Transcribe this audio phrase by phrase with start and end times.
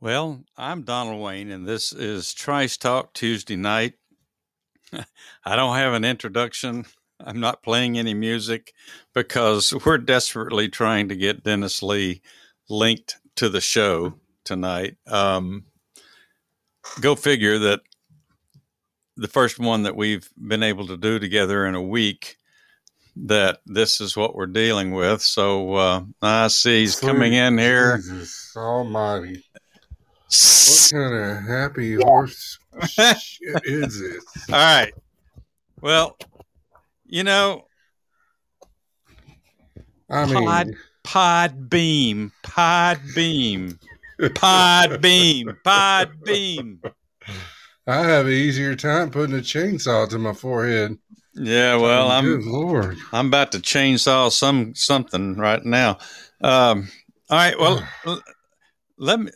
[0.00, 3.94] Well, I'm Donald Wayne, and this is Trice Talk Tuesday night.
[5.44, 6.86] I don't have an introduction.
[7.18, 8.74] I'm not playing any music
[9.12, 12.22] because we're desperately trying to get Dennis Lee
[12.68, 14.98] linked to the show tonight.
[15.08, 15.64] Um,
[17.00, 17.80] go figure that
[19.16, 22.36] the first one that we've been able to do together in a week
[23.16, 25.22] that this is what we're dealing with.
[25.22, 27.96] So uh, I see he's coming in here.
[27.96, 29.42] Jesus almighty.
[30.28, 33.16] What kind of happy horse shit
[33.64, 34.24] is this?
[34.50, 34.92] All right.
[35.80, 36.18] Well,
[37.06, 37.64] you know,
[40.10, 40.74] I mean, Pod-
[41.04, 43.78] Podbean, pod beam,
[44.20, 46.82] Podbean, pod beam.
[47.86, 50.98] I have an easier time putting a chainsaw to my forehead.
[51.34, 52.98] Yeah, well, Good I'm Lord.
[53.12, 55.98] I'm about to chainsaw some something right now.
[56.42, 56.88] Um,
[57.30, 57.88] all right, well,
[58.98, 59.30] let me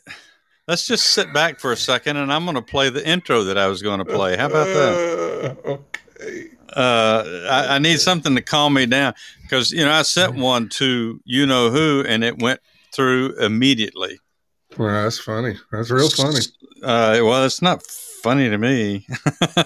[0.72, 3.58] let's just sit back for a second, and I'm going to play the intro that
[3.58, 4.38] I was going to play.
[4.38, 5.58] How about that?
[5.66, 6.48] Uh, okay.
[6.74, 10.70] uh, I, I need something to calm me down because you know I sent one
[10.70, 12.60] to you know who, and it went
[12.94, 14.18] through immediately.
[14.78, 15.56] Well, that's funny.
[15.70, 16.40] That's real funny.
[16.82, 17.82] Uh, well, it's not
[18.22, 19.06] funny to me.
[19.58, 19.64] All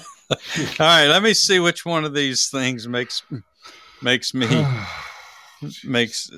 [0.80, 3.22] right, let me see which one of these things makes
[4.02, 4.48] makes me
[5.84, 6.32] makes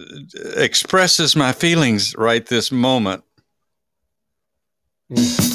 [0.59, 3.25] expresses my feelings right this moment.
[5.11, 5.48] Mm.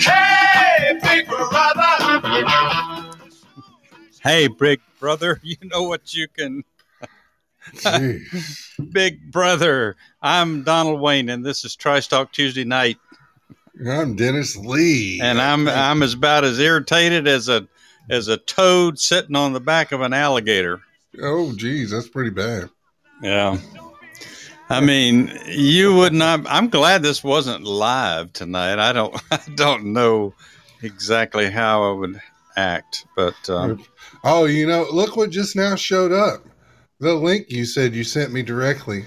[0.00, 1.92] Hey, big brother!
[4.22, 6.64] Hey, big brother, you know what you can.
[8.92, 12.96] Big brother, I'm Donald Wayne, and this is Talk Tuesday night.
[13.86, 15.20] I'm Dennis Lee.
[15.22, 17.68] and I'm I'm as about as irritated as a
[18.08, 20.80] as a toad sitting on the back of an alligator.
[21.22, 22.70] oh, geez, that's pretty bad.
[23.22, 23.58] Yeah.
[24.70, 28.78] I mean, you would not I'm glad this wasn't live tonight.
[28.78, 30.34] I don't I don't know
[30.82, 32.20] exactly how I would
[32.56, 33.84] act, but um,
[34.24, 36.44] Oh, you know, look what just now showed up.
[37.00, 39.04] The link you said you sent me directly.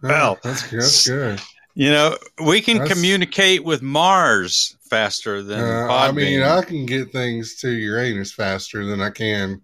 [0.03, 1.39] Oh, that's, that's good.
[1.75, 6.85] you know, we can That's- communicate with Mars faster than Uh, I mean, I can
[6.85, 9.61] get things to Uranus faster than I can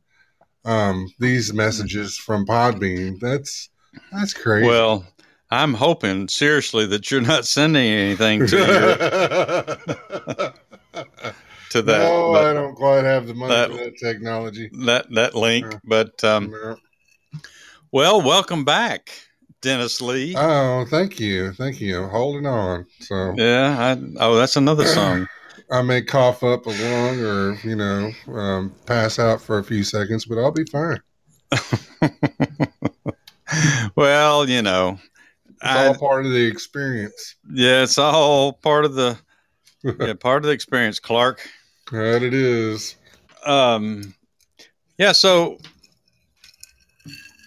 [0.66, 3.20] um, these messages from Podbean.
[3.20, 3.70] That's
[4.12, 4.68] that's crazy.
[4.68, 5.06] well,
[5.52, 8.68] I'm hoping seriously that you're not sending anything to your,
[11.72, 12.00] to that.
[12.00, 14.70] no, I don't quite have the money that- for that technology.
[14.86, 15.74] that that link.
[15.84, 16.78] But um, No.
[17.92, 19.12] well, welcome back,
[19.62, 20.36] Dennis Lee.
[20.38, 22.04] Oh, thank you, thank you.
[22.04, 22.86] I'm holding on.
[23.00, 23.96] So yeah.
[23.96, 25.28] I, oh, that's another song.
[25.72, 29.84] I may cough up a lung or you know um, pass out for a few
[29.84, 31.00] seconds, but I'll be fine.
[33.96, 35.00] well, you know,
[35.48, 37.36] It's I, all part of the experience.
[37.52, 39.18] yeah, it's all part of the
[40.00, 41.48] yeah, part of the experience, Clark.
[41.92, 42.96] that it is.
[43.46, 44.14] Um,
[44.98, 45.12] yeah.
[45.12, 45.58] So.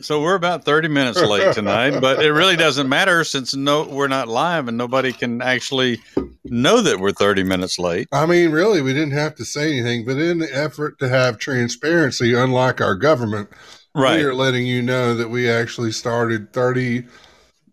[0.02, 4.08] So we're about 30 minutes late tonight, but it really doesn't matter since no we're
[4.08, 6.00] not live and nobody can actually
[6.42, 8.08] know that we're 30 minutes late.
[8.10, 11.36] I mean, really, we didn't have to say anything, but in the effort to have
[11.36, 13.50] transparency, unlike our government,
[13.94, 14.18] Right.
[14.18, 17.06] we are letting you know that we actually started 30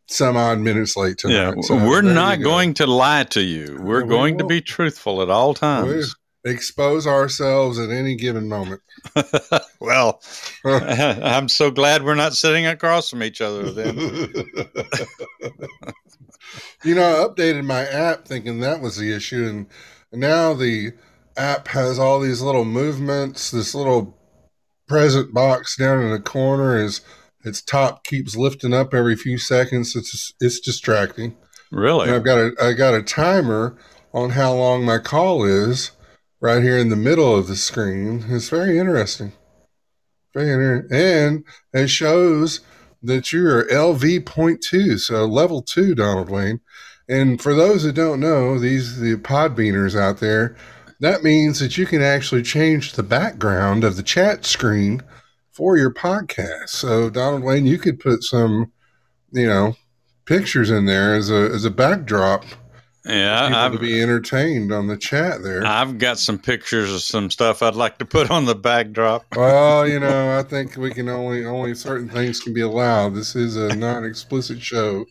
[0.07, 1.55] some odd minutes late tonight.
[1.55, 1.61] Yeah.
[1.61, 2.45] So we're not go.
[2.45, 3.77] going to lie to you.
[3.81, 4.49] We're we going to won't.
[4.49, 6.15] be truthful at all times.
[6.45, 8.81] expose ourselves at any given moment.
[9.81, 10.21] well,
[10.65, 13.97] I'm so glad we're not sitting across from each other then.
[16.83, 19.67] you know, I updated my app thinking that was the issue, and
[20.13, 20.93] now the
[21.35, 24.16] app has all these little movements, this little
[24.87, 27.01] present box down in the corner is
[27.43, 29.95] its top keeps lifting up every few seconds.
[29.95, 31.35] It's it's distracting.
[31.71, 32.07] Really?
[32.07, 33.77] And I've got a I got a timer
[34.13, 35.91] on how long my call is
[36.39, 38.25] right here in the middle of the screen.
[38.29, 39.33] It's very interesting.
[40.33, 41.43] Very inter- and
[41.73, 42.61] it shows
[43.01, 46.59] that you're LV.2, so level two, Donald Wayne.
[47.07, 50.55] And for those that don't know, these the podbeaners out there,
[50.99, 55.03] that means that you can actually change the background of the chat screen
[55.51, 56.69] for your podcast.
[56.69, 58.71] So Donald Wayne, you could put some,
[59.31, 59.75] you know,
[60.25, 62.43] pictures in there as a as a backdrop
[63.07, 65.65] yeah, I've, to be entertained on the chat there.
[65.65, 69.25] I've got some pictures of some stuff I'd like to put on the backdrop.
[69.35, 73.15] well, you know, I think we can only only certain things can be allowed.
[73.15, 75.05] This is a non-explicit show,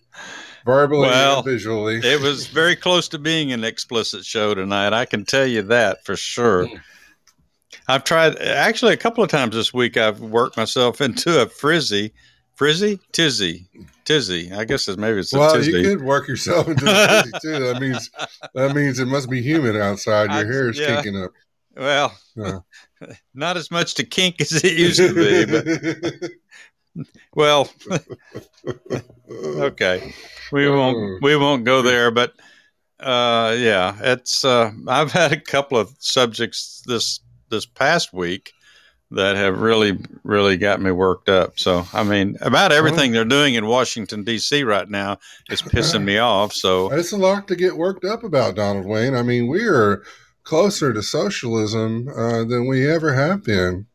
[0.67, 2.01] verbally Well, and visually.
[2.03, 4.93] It was very close to being an explicit show tonight.
[4.93, 6.67] I can tell you that for sure.
[6.67, 6.77] Hmm.
[7.89, 9.97] I've tried actually a couple of times this week.
[9.97, 12.13] I've worked myself into a frizzy,
[12.57, 13.67] frizzy, tizzy,
[14.05, 14.53] tizzy.
[14.53, 15.71] I guess it's maybe it's a well, tizzy.
[15.73, 17.59] you could work yourself into a fizzy too.
[17.73, 18.11] That means
[18.55, 20.31] that means it must be humid outside.
[20.31, 20.97] Your I- hair is yeah.
[20.97, 21.31] kicking up.
[21.77, 22.61] Well, Yeah.
[23.35, 26.31] not as much to kink as it used to be, but
[27.35, 27.71] well,
[29.31, 30.15] okay,
[30.53, 32.11] we won't we won't go there.
[32.11, 32.33] But
[33.01, 37.21] uh, yeah, it's uh, I've had a couple of subjects this
[37.51, 38.53] this past week
[39.11, 41.59] that have really really got me worked up.
[41.59, 44.65] So I mean, about everything they're doing in Washington D.C.
[44.65, 45.19] right now
[45.51, 46.53] is pissing me off.
[46.53, 49.15] So It's a lot to get worked up about, Donald Wayne.
[49.15, 50.03] I mean, we are
[50.43, 53.87] closer to socialism uh, than we ever have been.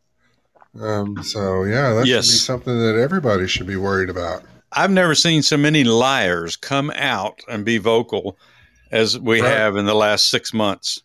[0.80, 2.26] Um, so yeah, that Yes.
[2.26, 4.44] should be something that everybody should be worried about.
[4.72, 8.38] I've never seen so many liars come out and be vocal
[8.92, 9.50] as we Right.
[9.50, 11.02] have in the last six months.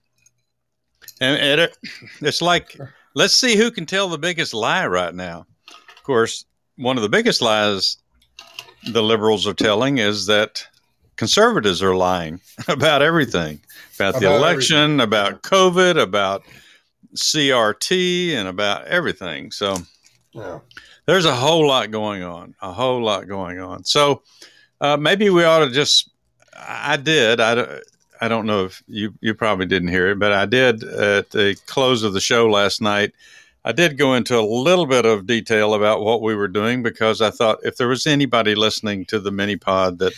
[1.21, 1.77] And it,
[2.21, 2.79] it's like,
[3.15, 5.47] let's see who can tell the biggest lie right now.
[5.69, 6.45] Of course,
[6.77, 7.97] one of the biggest lies
[8.93, 10.65] the liberals are telling is that
[11.17, 13.61] conservatives are lying about everything
[13.99, 16.45] about, the About election, about COVID, about
[17.17, 19.51] CRT, and about everything.
[19.51, 19.77] So,
[20.33, 20.61] Yeah.
[21.07, 23.85] there's a whole lot going on, a whole lot going on.
[23.85, 24.23] So
[24.81, 26.11] uh, maybe we ought to just.
[26.59, 27.39] I did.
[27.41, 27.81] I,
[28.21, 31.57] I don't know if you you probably didn't hear it, but I did at the
[31.67, 33.13] close of the show last night.
[33.65, 37.21] I did go into a little bit of detail about what we were doing because
[37.21, 40.13] I thought if there was anybody listening to the mini pod that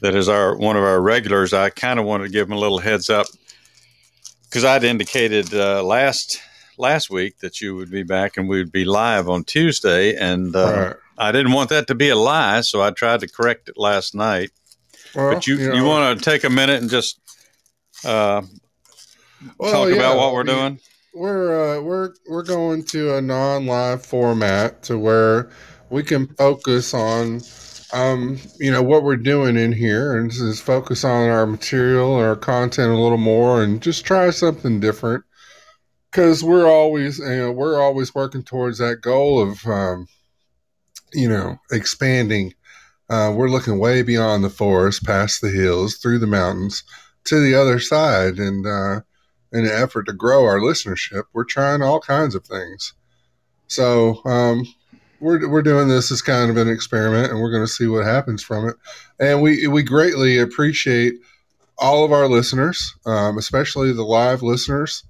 [0.00, 2.60] that is our one of our regulars, I kind of wanted to give them a
[2.60, 3.26] little heads up
[4.48, 6.40] because I'd indicated uh, last
[6.78, 10.54] last week that you would be back and we would be live on Tuesday, and
[10.54, 10.96] uh, Right.
[11.18, 14.14] I didn't want that to be a lie, so I tried to correct it last
[14.14, 14.50] night.
[15.14, 17.18] Well, but you you, know, want to take a minute and just
[18.04, 18.42] uh,
[19.58, 20.78] well, talk yeah, about what we're doing?
[21.14, 25.50] We're uh, we're we're going to a non-live format to where
[25.90, 27.40] we can focus on,
[27.92, 32.36] um, you know, what we're doing in here, and just focus on our material, our
[32.36, 35.24] content a little more, and just try something different.
[36.10, 40.06] Because we're always, you know, we're always working towards that goal of, um,
[41.12, 42.54] you know, expanding.
[43.10, 46.82] Uh, we're looking way beyond the forest, past the hills, through the mountains,
[47.24, 48.66] to the other side, and.
[48.66, 49.00] Uh,
[49.52, 52.92] in an effort to grow our listenership, we're trying all kinds of things.
[53.66, 54.66] So um,
[55.20, 58.04] we're we're doing this as kind of an experiment, and we're going to see what
[58.04, 58.76] happens from it.
[59.18, 61.14] And we we greatly appreciate
[61.78, 65.04] all of our listeners, um, especially the live listeners.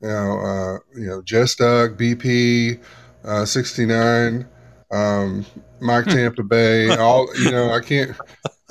[0.00, 2.80] You know, uh, you know, Jess Doug, BP,
[3.24, 4.46] uh, sixty nine,
[4.90, 5.46] um,
[5.80, 6.94] Mike Tampa Bay.
[6.96, 8.16] All you know, I can't.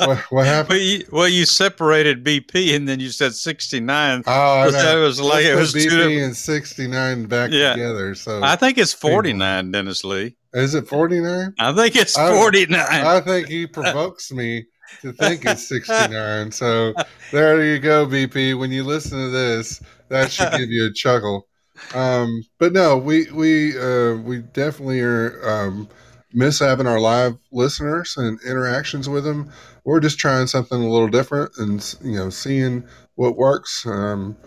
[0.07, 0.69] What, what happened?
[0.69, 4.23] Well you, well, you separated BP and then you said 69.
[4.27, 7.73] Oh, I that was like- it was BP different- and sixty nine back Yeah.
[7.73, 8.15] together.
[8.15, 10.35] So I think it's 49, Dennis Lee.
[10.53, 11.53] Is it 49?
[11.59, 12.79] I think it's I- 49.
[12.79, 14.65] I think he provokes me
[15.01, 16.51] to think it's 69.
[16.51, 16.93] So
[17.31, 18.57] there you go, BP.
[18.57, 21.47] When you listen to this, that should give you a chuckle.
[21.95, 25.89] Um, but no, we we uh, we definitely are um,
[26.31, 29.51] miss having our live listeners and interactions with them.
[29.85, 32.85] We're just trying something a little different and you know seeing
[33.15, 33.85] what works.
[33.85, 34.37] Um,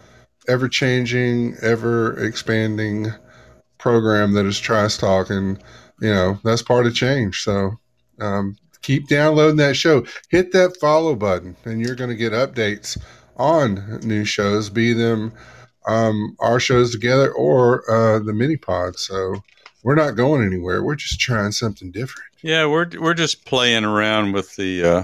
[0.48, 3.08] ever changing, ever expanding
[3.78, 5.62] program that is Trice Talk, and
[6.00, 7.42] you know that's part of change.
[7.42, 7.72] So
[8.20, 10.06] um, keep downloading that show.
[10.30, 12.98] Hit that follow button, and you're going to get updates
[13.36, 15.32] on new shows, be them
[15.86, 18.98] um, our shows together or uh, the mini pod.
[18.98, 19.36] So
[19.82, 20.82] we're not going anywhere.
[20.82, 22.28] We're just trying something different.
[22.42, 25.02] Yeah, we're we're just playing around with the uh,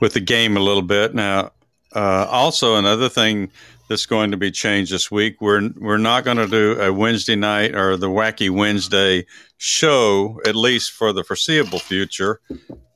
[0.00, 1.52] with the game a little bit now.
[1.94, 3.50] Uh, also, another thing
[3.88, 5.40] that's going to be changed this week.
[5.40, 9.26] We're we're not going to do a Wednesday night or the Wacky Wednesday
[9.58, 12.40] show at least for the foreseeable future.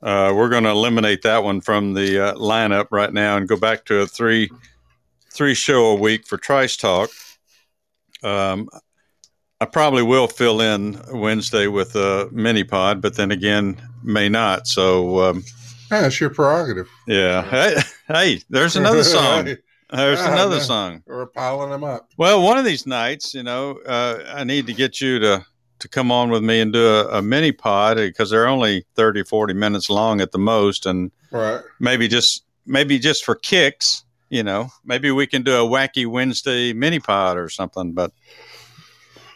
[0.03, 3.57] Uh, we're going to eliminate that one from the uh, lineup right now and go
[3.57, 4.51] back to a three
[5.33, 7.11] three show a week for Trice Talk.
[8.23, 8.69] Um,
[9.61, 14.67] I probably will fill in Wednesday with a mini pod, but then again, may not.
[14.67, 15.45] So, um,
[15.91, 16.89] It's your prerogative.
[17.07, 17.43] yeah.
[17.43, 17.77] Hey,
[18.09, 19.45] hey, there's another song.
[19.93, 20.63] There's another no.
[20.63, 21.03] song.
[21.07, 22.11] We're piling them up.
[22.17, 25.45] Well, one of these nights, you know, uh, I need to get you to
[25.79, 29.25] to come on with me and do a, a mini pod because they're only 30,
[29.25, 31.61] 40 minutes long at the most, and Right.
[31.81, 36.73] maybe just maybe just for kicks, you know, maybe we can do a wacky Wednesday
[36.73, 37.93] mini pod or something.
[37.93, 38.13] But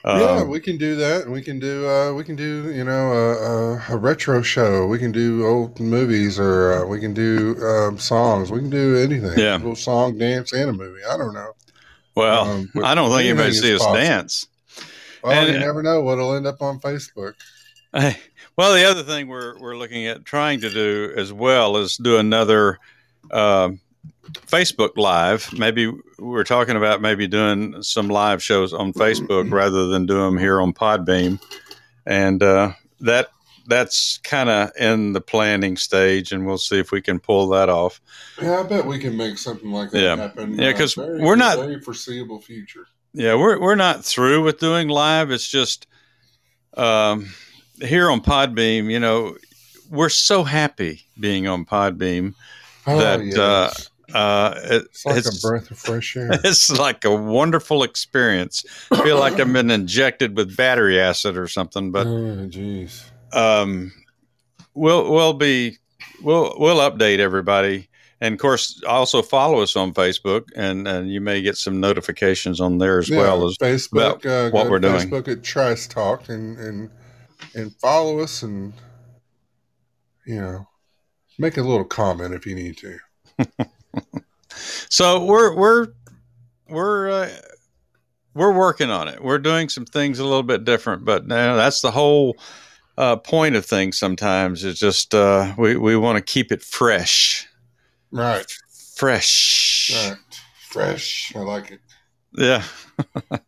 [0.04, 1.28] yeah, um, we can do that.
[1.28, 4.86] We can do uh, we can do you know a, retro show.
[4.86, 8.50] We can do old movies, or uh, we can do um, songs.
[8.50, 9.38] We can do anything.
[9.38, 9.56] Yeah.
[9.56, 11.02] a little song, dance, and a movie.
[11.04, 11.52] I don't know.
[12.14, 13.96] well, Um, I don't think anybody see us possible.
[13.96, 14.46] dance.
[15.22, 17.34] Well, And- you never know what'll end up on Facebook.
[17.92, 18.16] Hey,
[18.56, 22.16] well, the other thing we're we're looking at trying to do as well is do
[22.18, 22.78] another
[23.30, 23.80] um
[24.34, 25.52] Facebook Live.
[25.52, 30.38] Maybe we're talking about maybe doing some live shows on Facebook rather than do them
[30.38, 31.40] here on Podbean,
[32.06, 33.28] and uh, that
[33.66, 37.68] that's kind of in the planning stage, and we'll see if we can pull that
[37.68, 38.00] off.
[38.42, 40.16] Yeah, I bet we can make something like that Yeah.
[40.16, 40.58] happen.
[40.58, 42.86] Yeah, uh, 'cause very- we're not- very foreseeable future.
[43.12, 45.30] Yeah, we're we're not through with doing live.
[45.30, 45.86] It's just
[46.76, 47.28] um,
[47.80, 48.90] here on Podbean.
[48.90, 49.36] You know,
[49.90, 52.34] we're so happy being on Podbean.
[52.86, 53.36] Oh, That, uh, yes.
[53.38, 53.72] Uh,
[54.14, 56.30] it, it's like it's- a breath of fresh air.
[56.44, 58.64] it's like a wonderful experience.
[58.90, 63.02] I feel like I've been injected with battery acid or something, but oh, jeez.
[63.32, 63.92] um,
[64.74, 65.78] we'll we'll be
[66.22, 67.88] we'll we'll update everybody,
[68.20, 72.60] and of course also follow us on Facebook, and and you may get some notifications
[72.60, 74.24] on there as Yeah, well as Facebook.
[74.26, 75.08] Uh, what we're to doing.
[75.10, 76.90] Facebook at Trice Talk and and
[77.54, 78.72] and follow us and
[80.26, 80.66] you know
[81.38, 82.98] make a little comment if you need to.
[84.88, 85.86] so we're we're
[86.68, 87.30] we're uh,
[88.34, 89.22] we're working on it.
[89.22, 92.36] We're doing some things a little bit different, but now that's the whole
[92.96, 93.98] uh, point of things.
[93.98, 97.46] Sometimes is just uh, we we want to keep it fresh.
[98.10, 98.46] Right.
[98.96, 99.92] fresh.
[99.94, 100.16] Right.
[100.68, 101.32] Fresh.
[101.36, 101.80] I like it.
[102.32, 102.62] Yeah.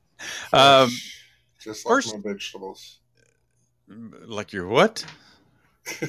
[0.52, 0.90] um,
[1.60, 2.98] Just like first- my vegetables.
[3.88, 5.04] like your what?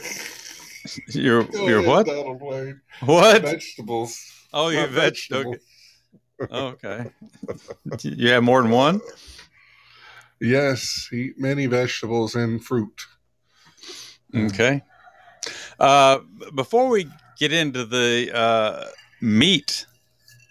[1.10, 2.06] Your your what?
[2.06, 2.82] Donald Wayne.
[3.06, 3.42] What?
[3.42, 4.20] Vegetables.
[4.54, 4.92] Oh, you veg.
[4.92, 5.56] vegetables.
[6.42, 6.48] Okay.
[6.52, 7.10] Oh, okay.
[8.02, 9.02] You have more than one.
[10.42, 13.06] Yes, eat many vegetables and fruit.
[14.36, 14.82] Okay.
[15.80, 16.20] Uh,
[16.56, 17.08] before we
[17.40, 18.86] get into the uh,
[19.22, 19.86] meat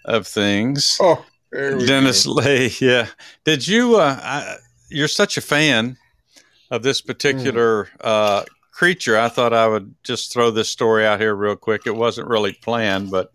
[0.05, 2.33] of things, Oh, Dennis go.
[2.33, 3.07] Lay, yeah.
[3.43, 3.97] Did you?
[3.97, 4.55] Uh, I,
[4.89, 5.97] you're such a fan
[6.71, 9.17] of this particular uh, creature.
[9.17, 11.85] I thought I would just throw this story out here real quick.
[11.85, 13.31] It wasn't really planned, but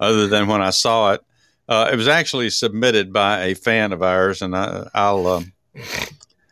[0.00, 1.20] other than when I saw it,
[1.68, 5.26] uh, it was actually submitted by a fan of ours, and I, I'll.
[5.26, 5.52] Um,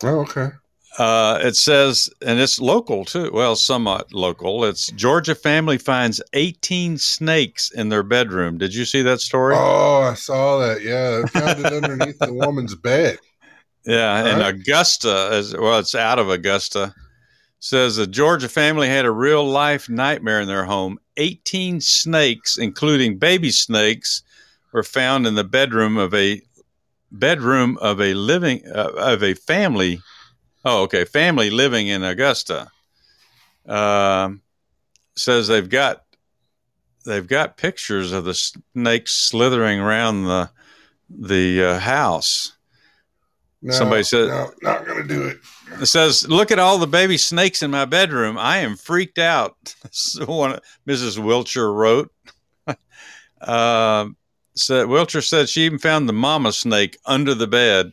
[0.02, 0.50] Oh, okay.
[0.98, 3.30] uh, it says, and it's local too.
[3.32, 4.64] Well, somewhat local.
[4.64, 8.58] It's Georgia family finds 18 snakes in their bedroom.
[8.58, 9.54] Did you see that story?
[9.56, 10.82] Oh, I saw that.
[10.82, 13.18] Yeah, they found it underneath the woman's bed.
[13.86, 14.54] Yeah, and Right.
[14.54, 16.94] Augusta, as well, it's out of Augusta.
[17.64, 20.98] Says a Georgia family had a real life nightmare in their home.
[21.16, 24.22] 18 snakes, including baby snakes,
[24.74, 26.42] were found in the bedroom of a
[27.10, 29.98] bedroom of a living uh, of a family.
[30.66, 32.68] Oh, okay, family living in Augusta.
[33.66, 34.42] Um,
[35.16, 36.04] says they've got
[37.06, 40.50] they've got pictures of the snakes slithering around the
[41.08, 42.52] the uh, house.
[43.64, 45.38] No, Somebody said- no, not going to do it.
[45.80, 48.36] It says, "Look at all the baby snakes in my bedroom.
[48.36, 51.18] I am freaked out." So one, Mrs.
[51.18, 52.12] Wiltshire wrote.
[53.40, 54.08] uh,
[54.54, 57.92] said Wiltshire said she even found the mama snake under the bed.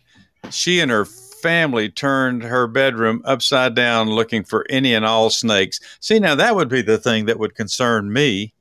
[0.50, 5.80] She and her family turned her bedroom upside down, looking for any and all snakes.
[6.02, 8.54] See, now that would be the thing that would concern me,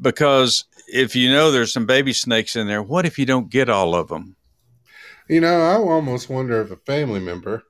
[0.00, 3.70] because if you know there's some baby snakes in there, what if you don't get
[3.70, 4.36] all of them?
[5.28, 7.62] You know, I almost wonder if a family member,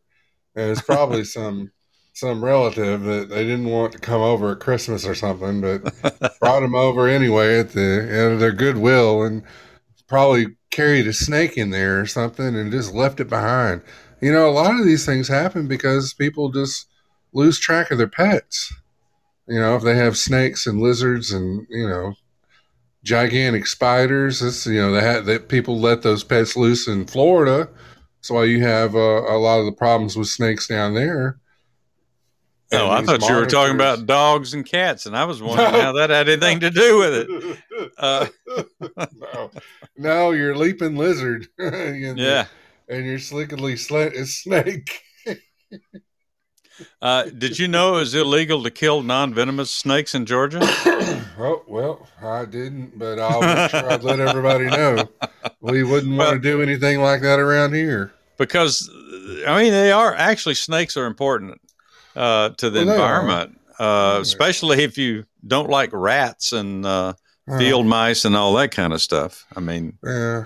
[0.55, 1.73] and it's probably some
[2.15, 5.83] some relative that they didn't want to come over at Christmas or something, but
[6.41, 9.43] brought them over anyway at the out of their goodwill, and
[10.09, 13.83] probably carried a snake in there or something and just left it behind.
[14.21, 16.87] You know, a lot of these things happen because people just
[17.33, 18.75] lose track of their pets.
[19.47, 22.15] You know, if they have snakes and lizards and you know
[23.09, 24.41] gigantic spiders.
[24.41, 27.69] This, you know, had that people let those pets loose in Florida.
[28.17, 31.39] That's why you have uh, a lot of the problems with snakes down there.
[32.71, 35.41] Oh, And I these thought you were talking about dogs and cats, and I was
[35.41, 37.59] wondering how that had anything to do with it.
[37.97, 38.27] Uh,
[38.81, 39.51] no,
[39.97, 41.47] no, you're a leaping lizard.
[41.59, 42.47] and, yeah.
[42.89, 45.01] and you're slickily sla- a snake.
[47.03, 50.59] Uh, did you know it was illegal to kill non-venomous snakes in Georgia?
[51.39, 55.09] oh well, I didn't, but I'll make sure I'd let everybody know.
[55.61, 58.13] We wouldn't want Well- to do anything like that around here.
[58.37, 58.89] Because
[59.47, 61.61] I mean, they are actually snakes are important
[62.15, 67.15] uh, to the Well, environment, uh, especially if you don't like rats and uh,
[67.51, 69.47] Uh, field mice and all that kind of stuff.
[69.57, 70.45] I mean, yeah,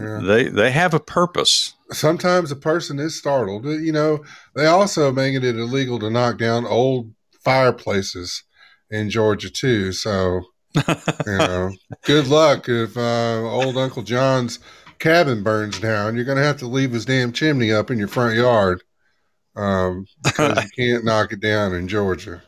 [0.00, 0.20] yeah.
[0.22, 1.74] they they have a purpose.
[1.92, 3.64] Sometimes a person is startled.
[3.64, 4.24] You know,
[4.54, 7.12] they also making it illegal to knock down old
[7.44, 8.42] fireplaces
[8.90, 9.92] in Georgia too.
[9.92, 10.42] So
[10.74, 11.72] you know,
[12.04, 14.58] good luck if uh, old Uncle John's
[14.98, 16.16] cabin burns down.
[16.16, 18.82] You're going to have to leave his damn chimney up in your front yard
[19.54, 22.42] um, because you can't knock it down in Georgia.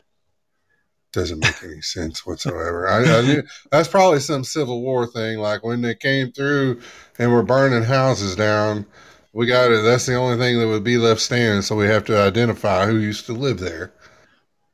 [1.11, 2.87] Doesn't make any sense whatsoever.
[2.87, 6.81] I, I knew, that's probably some Civil War thing, like when they came through
[7.17, 8.85] and were burning houses down.
[9.33, 9.81] We got it.
[9.83, 12.97] That's the only thing that would be left standing, so we have to identify who
[12.97, 13.91] used to live there.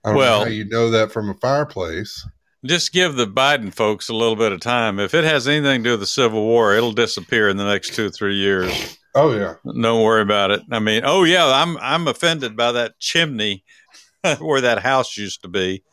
[0.03, 2.25] I don't Well- know how you know that from a fireplace.
[2.65, 4.99] Just give the Biden folks a little bit of time.
[4.99, 7.93] If it has anything to do with the Civil War, it'll disappear in the next
[7.93, 8.97] two or three years.
[9.13, 10.61] Oh yeah, Don't worry about it.
[10.71, 13.63] I mean, oh yeah, I'm I'm offended by that chimney
[14.39, 15.83] where that house used to be.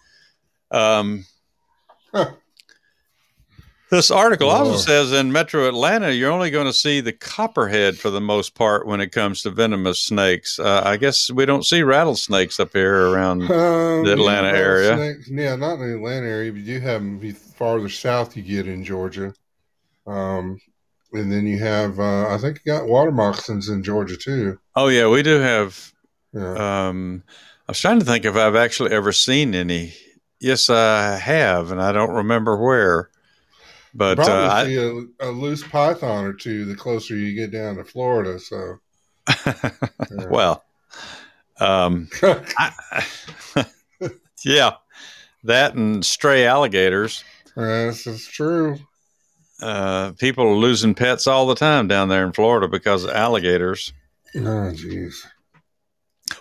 [0.72, 1.24] Um,
[2.14, 2.32] Huh.
[3.90, 8.10] this article also says in Metro Atlanta, you're only going to see the copperhead for
[8.10, 10.58] the most part when it comes to venomous snakes.
[10.58, 13.42] Uh, I guess we don't see rattlesnakes up here around.
[13.42, 14.96] Um, The Atlanta yeah, area.
[14.96, 18.42] snakes- yeah, not in the Atlanta area, but you have them the farther south you
[18.42, 19.34] get in Georgia.
[20.06, 20.58] Um,
[21.12, 24.58] and then you have, uh, I think you got water moccasins in Georgia too.
[24.74, 25.92] Oh yeah, we do have.
[26.32, 26.88] Yeah.
[26.88, 27.22] Um,
[27.68, 29.94] I was trying to think if I've actually ever seen any.
[30.42, 33.10] Yes, I have, and I don't remember where.
[33.94, 37.52] But uh, Probably I, see a, a loose python or two the closer you get
[37.52, 38.40] down to Florida.
[38.40, 38.78] So,
[39.46, 39.70] yeah.
[40.28, 40.64] well,
[41.60, 43.06] um, I,
[44.44, 44.72] yeah,
[45.44, 47.22] that and stray alligators.
[47.54, 48.78] this is true.
[49.60, 53.92] Uh, people are losing pets all the time down there in Florida because of alligators.
[54.34, 55.24] Oh, jeez.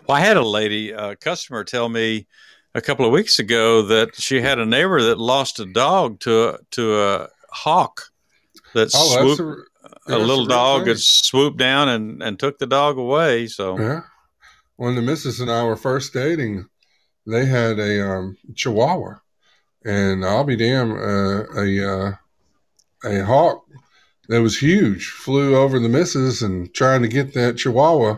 [0.07, 2.25] Well, I had a lady, a customer, tell me
[2.73, 6.49] a couple of weeks ago that she had a neighbor that lost a dog to
[6.49, 8.03] a, to a hawk
[8.73, 9.67] that Oh, swooped.
[10.07, 13.47] a, a little real dog had swooped down and, and took the dog away.
[13.47, 14.01] So Yeah.
[14.77, 16.65] When the missus and I were first dating,
[17.27, 19.19] they had a um, Chihuahua,
[19.85, 22.11] and I'll be damned, uh, a uh,
[23.03, 23.63] a hawk
[24.27, 28.17] that was huge flew over the missus and trying to get that Chihuahua,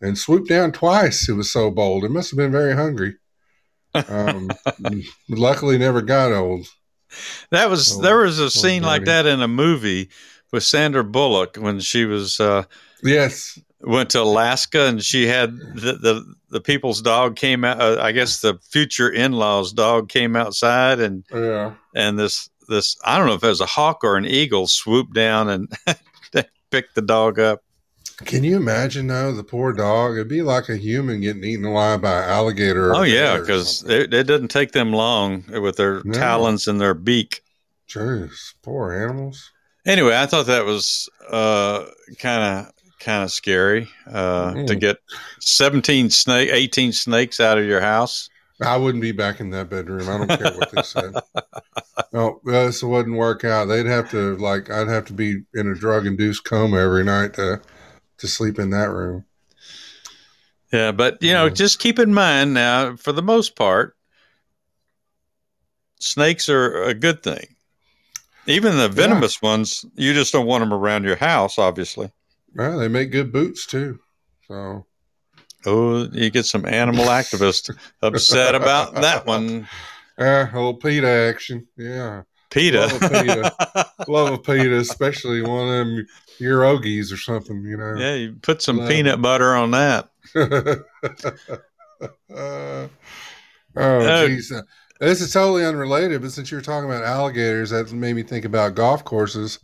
[0.00, 1.28] and swooped down twice.
[1.28, 2.02] It was so bold.
[2.04, 3.16] It must have been very hungry.
[3.94, 4.50] Um,
[5.28, 6.66] luckily, never got old.
[7.50, 10.10] that was Oh, there was a scene like that in a movie
[10.52, 12.64] with Sandra Bullock when she was uh,
[13.02, 13.58] Yes.
[13.80, 17.80] went to Alaska and she had the the, the people's dog came out.
[17.80, 21.72] Uh, I guess the future in laws dog came outside and Yeah.
[21.94, 25.14] and this this I don't know if it was a hawk or an eagle swooped
[25.14, 25.72] down and
[26.70, 27.62] picked the dog up.
[28.24, 30.12] Can you imagine though the poor dog?
[30.14, 32.94] It'd be like a human getting eaten alive by an alligator.
[32.94, 36.12] Oh yeah, because it, it doesn't take them long with their No.
[36.12, 37.42] talons and their beak.
[37.88, 39.50] Jeez, poor animals.
[39.86, 44.80] Anyway, I thought that was kind of kind of scary uh, to Mm.
[44.80, 44.98] get
[45.40, 48.28] seventeen snake, eighteen snakes out of your house.
[48.62, 50.06] I wouldn't be back in that bedroom.
[50.08, 51.14] I don't care what they said.
[52.12, 53.66] No, this wouldn't work out.
[53.66, 57.34] They'd have to like I'd have to be in a drug induced coma every night
[57.34, 57.60] to
[58.20, 59.24] to sleep in that room.
[60.72, 63.96] Yeah, but you know, just keep in mind now, for the most part,
[65.98, 67.56] snakes are a good thing.
[68.46, 72.10] Even the venomous ones, you just don't want them around your house, obviously.
[72.54, 73.98] Well, they make good boots too.
[74.46, 74.86] So
[75.66, 79.68] Oh, you get some animal activists upset about that one,
[80.18, 81.66] uh, yeah, a little PETA action.
[81.76, 82.22] Yeah.
[82.50, 82.80] PETA.
[82.80, 83.86] Love a PETA.
[84.08, 86.06] Love a PETA, especially one of them
[86.38, 87.94] pierogies or something, you know.
[87.96, 90.08] yeah, you put some Love peanut butter on that.
[90.34, 90.76] Uh,
[92.30, 92.88] oh,
[93.76, 94.52] jeez.
[94.52, 94.62] Uh,
[95.00, 98.44] This is totally unrelated, but since you were talking about alligators, that made me think
[98.44, 99.58] about golf courses.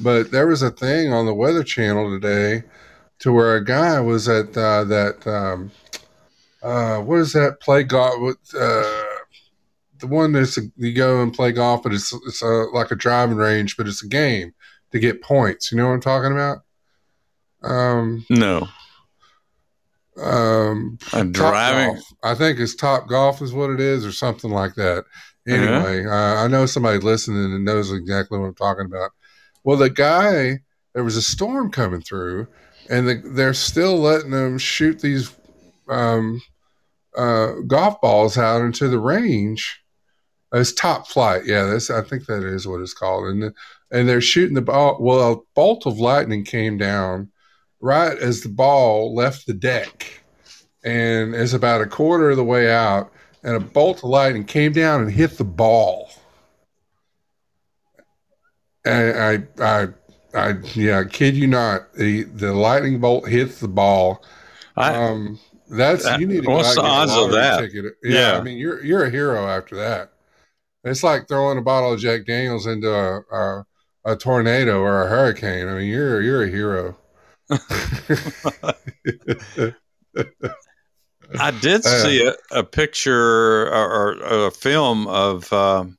[0.00, 2.64] But there was a thing on the Weather Channel today
[3.20, 5.70] to where a guy was at uh, that, um,
[6.62, 9.03] uh, what is that play golf with uh,
[10.04, 12.96] the one that's a, you go and play golf, but it's it's a, like a
[12.96, 14.52] driving range, but it's a game
[14.92, 15.72] to get points.
[15.72, 16.58] You know what I'm talking about?
[17.62, 18.68] Um, No,
[20.20, 21.94] um, I'm driving.
[21.94, 22.12] Golf.
[22.22, 25.04] I think it's Top Golf is what it is, or something like that.
[25.46, 25.56] Yeah.
[25.56, 29.10] Anyway, uh, I know somebody listening and knows exactly what I'm talking about.
[29.64, 30.58] Well, the guy,
[30.94, 32.46] there was a storm coming through,
[32.88, 35.34] and the, they're still letting them shoot these
[35.88, 36.40] um,
[37.16, 39.83] uh, golf balls out into the range.
[40.54, 41.64] It's top flight, yeah.
[41.64, 43.52] That's I think that is what it's called, and
[43.90, 44.96] and they're shooting the ball.
[45.00, 47.30] Well, a bolt of lightning came down
[47.80, 50.22] right as the ball left the deck,
[50.84, 53.12] and it's about a quarter of the way out,
[53.42, 56.08] and a bolt of lightning came down and hit the ball.
[58.84, 59.88] And I, I,
[60.34, 64.22] I, yeah, kid you not, the the lightning bolt hits the ball.
[64.76, 65.38] I, um,
[65.70, 67.72] that's that- you need to what's the odds of that?
[67.72, 67.90] Yeah,
[68.32, 68.38] Yeah.
[68.38, 70.12] I mean you're you're a hero after that.
[70.84, 73.66] It's like throwing a bottle of Jack Daniels into a, a,
[74.04, 75.68] a tornado or a hurricane.
[75.68, 76.96] I mean you're you're a hero.
[81.38, 85.52] I did Uh, see a, a picture or, or a film of.
[85.52, 85.98] um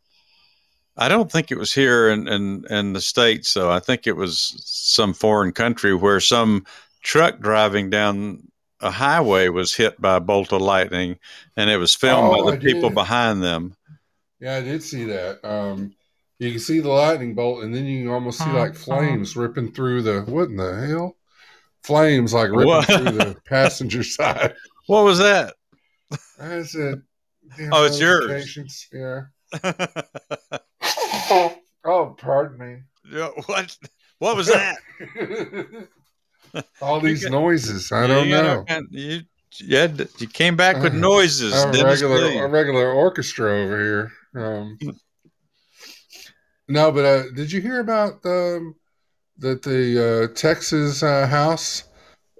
[0.98, 4.16] I don't think it was here in, in, in the states, so I think it
[4.16, 6.66] was some foreign country where some
[7.04, 8.48] truck driving down
[8.80, 11.20] a highway was hit by a bolt of lightning,
[11.58, 13.76] and it was filmed Oh, by the people behind them.
[14.46, 15.44] Yeah, I did see that.
[15.44, 15.96] Um,
[16.38, 19.72] you can see the lightning bolt, and then you can almost see like flames ripping
[19.72, 21.18] through the what in the hell?
[21.84, 22.86] Flames like ripping What?
[22.86, 24.54] through the passenger side.
[24.86, 25.56] What was that?
[26.40, 27.02] I said,
[27.72, 28.88] Oh, it's yours.
[28.94, 29.22] Yeah.
[31.84, 32.82] oh, pardon me.
[33.12, 33.76] Yeah, what?
[34.20, 34.78] What was that?
[36.82, 37.92] All these got- noises.
[37.92, 38.66] I don't You know.
[38.92, 39.22] you,
[39.60, 41.54] you, had, you came back with Uh, noises.
[41.54, 44.12] a regular, a regular orchestra over here.
[44.36, 44.78] Um,
[46.68, 48.76] no, but uh, did you hear about um,
[49.38, 51.84] that the uh, Texas uh, House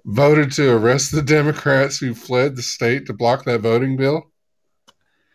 [0.04, 4.30] voted to arrest the Democrats who fled the state to block that voting bill?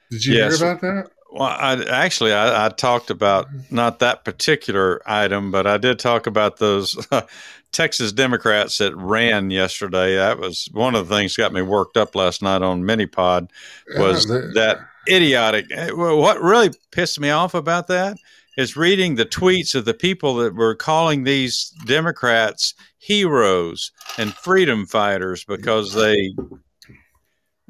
[0.09, 0.59] Did you Yes.
[0.59, 1.11] hear about that?
[1.31, 6.27] Well, I actually I, I talked about not that particular item, but I did talk
[6.27, 6.97] about those
[7.71, 10.17] Texas Democrats that ran yesterday.
[10.17, 13.49] That was one of the things that got me worked up last night on Minipod
[13.97, 15.65] was Yeah, they- that idiotic.
[15.71, 18.17] eh, What really pissed me off about that
[18.57, 24.85] is reading the tweets of the people that were calling these Democrats heroes and freedom
[24.85, 26.33] fighters because they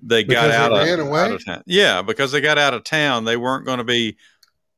[0.04, 1.20] they got Because they out, of, away?
[1.22, 1.64] out of town.
[1.68, 3.24] Yeah, because they got out of town.
[3.26, 4.18] They weren't going to be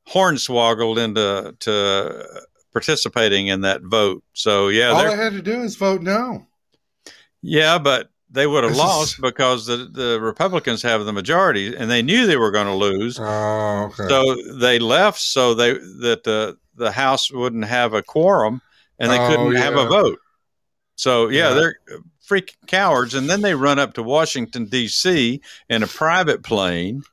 [0.10, 4.24] hornswoggled into to participating in that vote.
[4.34, 6.46] So yeah, all they had to do is vote no.
[7.42, 11.76] yeah, but they would have This is- lost because the, the Republicans have the majority,
[11.76, 13.18] and they knew they were going to lose.
[13.20, 14.08] Oh, okay.
[14.10, 18.62] So they left so they that the the House wouldn't have a quorum,
[19.00, 20.20] and they Oh, couldn't have a vote.
[20.96, 21.54] So yeah, Yeah.
[21.54, 21.76] they're
[22.28, 25.42] freaking cowards, and then they run up to Washington D.C.
[25.70, 27.04] in a private plane.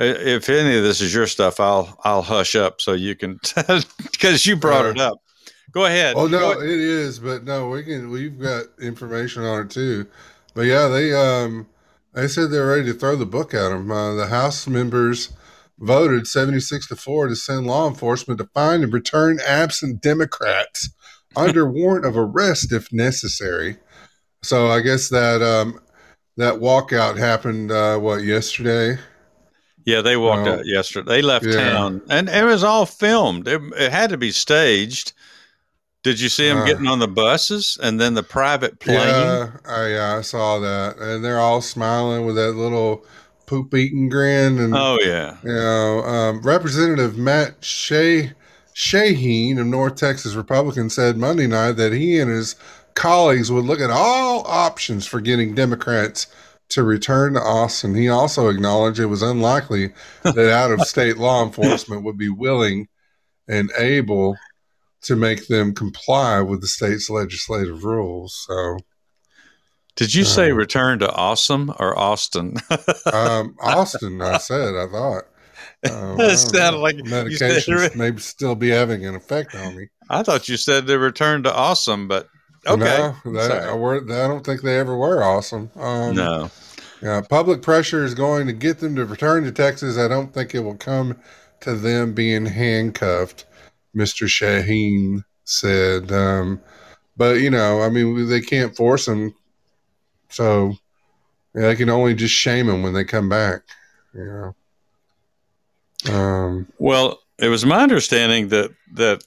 [0.00, 3.38] If any of this is your stuff, I'll I'll hush up so you can
[4.12, 5.18] because you brought it up.
[5.70, 6.16] Go ahead.
[6.16, 8.10] Oh no, Go- it is, but no, we can.
[8.10, 10.06] We've got information on it too.
[10.54, 11.66] But yeah, they um
[12.14, 13.90] they said they're ready to throw the book at them.
[13.90, 15.30] Uh, the House members
[15.78, 20.90] voted seventy six to four to send law enforcement to find and return absent Democrats
[21.36, 23.76] under warrant of arrest if necessary.
[24.42, 25.80] So I guess that um
[26.36, 28.98] that walkout happened uh, what yesterday.
[29.84, 31.08] Yeah, they walked Well, out yesterday.
[31.08, 31.70] They left yeah.
[31.70, 33.48] town, and it was all filmed.
[33.48, 35.12] It, it had to be staged.
[36.08, 36.64] Did you see them Uh.
[36.64, 38.96] getting on the buses and then the private plane?
[38.96, 43.04] Yeah, I, yeah, I saw that, and they're all smiling with that little
[43.44, 44.74] poop eating grin and.
[44.74, 48.32] Oh yeah, You know, um, Representative Matt Shea,
[48.74, 52.56] Shaheen of North Texas Republican said Monday night that he and his
[52.94, 56.26] colleagues would look at all options for getting Democrats
[56.70, 57.94] to return to Austin.
[57.94, 59.92] He also acknowledged it was unlikely
[60.22, 62.88] that out of state law enforcement would be willing
[63.46, 64.36] and able
[65.02, 68.44] to make them comply with the state's legislative rules.
[68.46, 68.78] So,
[69.96, 70.54] Did you say Uh.
[70.54, 72.56] return to awesome or Austin?
[73.12, 75.24] um, Austin, I said, I thought.
[75.88, 79.88] Uh, It sounded like medications may still be having an effect on me.
[80.10, 82.28] I thought you said they returned to awesome, but
[82.66, 83.12] okay.
[83.24, 83.64] No, Sorry.
[83.68, 85.70] I, were, I don't think they ever were awesome.
[85.76, 86.50] Um, no.
[87.02, 89.98] yeah, public pressure is going to get them to return to Texas.
[89.98, 91.16] I don't think it will come
[91.60, 93.44] to them being handcuffed,
[93.94, 94.26] Mr.
[94.26, 96.12] Shaheen said.
[96.12, 96.60] Um,
[97.16, 99.34] but, you know, I mean, they can't force them.
[100.30, 100.74] So
[101.54, 103.62] they can only just shame them when they come back.
[104.14, 104.54] You
[106.06, 106.14] know.
[106.14, 109.24] Um, Well, it was my understanding that that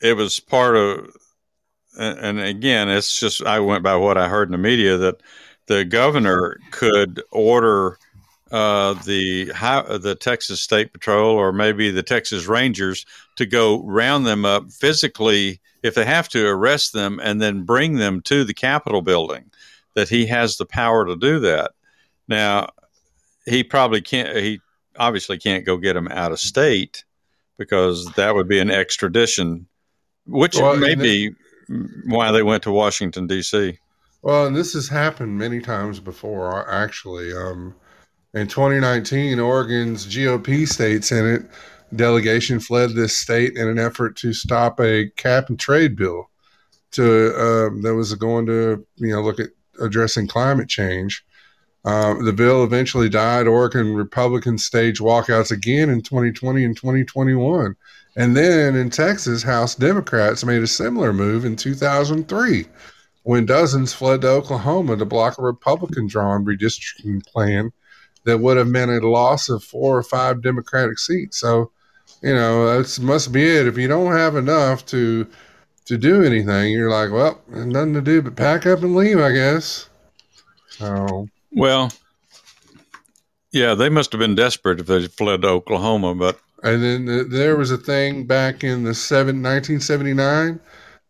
[0.00, 1.14] it was part of,
[1.98, 5.22] and again, it's just I went by what I heard in the media that
[5.66, 7.98] the governor could order
[8.52, 14.26] uh, the hi- the Texas State Patrol or maybe the Texas Rangers to go round
[14.26, 18.54] them up physically if they have to arrest them and then bring them to the
[18.54, 19.50] Capitol building.
[19.94, 21.72] That he has the power to do that.
[22.26, 22.68] Now,
[23.44, 24.36] he probably can't.
[24.36, 24.60] He
[24.98, 27.04] obviously can't go get them out of state
[27.58, 29.66] because that would be an extradition,
[30.26, 31.32] which Well, may be
[32.06, 33.78] why they went to Washington D.C.
[34.22, 37.32] Well, and this has happened many times before, actually.
[37.34, 37.74] Um,
[38.34, 41.42] in 2019, Oregon's GOP state senate
[41.94, 46.30] delegation fled this state in an effort to stop a cap and trade bill
[46.92, 51.24] to um, that was going to you know look at addressing climate change.
[51.84, 53.46] Um, the bill eventually died.
[53.48, 57.74] Oregon Republicans staged walkouts again in 2020 and 2021.
[58.14, 62.66] And then in Texas, House Democrats made a similar move in 2003
[63.24, 67.72] when dozens fled to Oklahoma to block a Republican drawn redistricting plan
[68.24, 71.40] that would have meant a loss of four or five Democratic seats.
[71.40, 71.70] So,
[72.22, 73.66] you know, that must be it.
[73.66, 75.26] If you don't have enough to
[75.86, 79.32] to do anything, you're like, well, nothing to do but pack up and leave, I
[79.32, 79.88] guess.
[80.68, 81.92] So, Well,
[83.50, 87.26] yeah, they must have been desperate if they fled to Oklahoma, but and then th-
[87.28, 90.60] there was a thing back in the seven, 1979,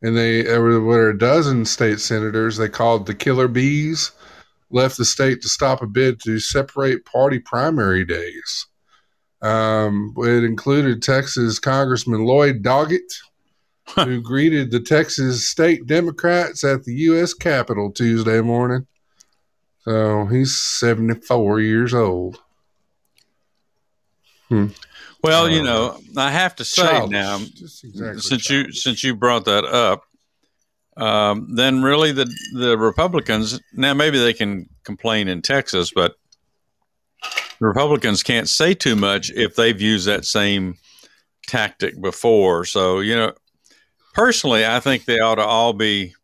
[0.03, 4.13] and they there were, were a dozen state senators they called the Killer Bees
[4.73, 8.67] left the state to stop a bid to separate party primary days.
[9.41, 13.13] Um, it included Texas Congressman Lloyd Doggett,
[13.97, 17.35] who greeted the Texas state Democrats at the U.S.
[17.35, 18.87] Capitol Tuesday morning.
[19.81, 22.39] So he's 74 years old.
[24.49, 24.67] Hmm.
[25.25, 27.11] well, you Uh, know, I have to say Childish.
[27.11, 30.05] now, exactly since you since you brought that up,
[30.97, 36.17] um, then really the the Republicans now maybe they can complain in Texas, but
[37.59, 40.77] the Republicans can't say too much if they've used that same
[41.47, 42.65] tactic before.
[42.65, 43.33] So you know,
[44.13, 46.15] personally, I think they ought to all be.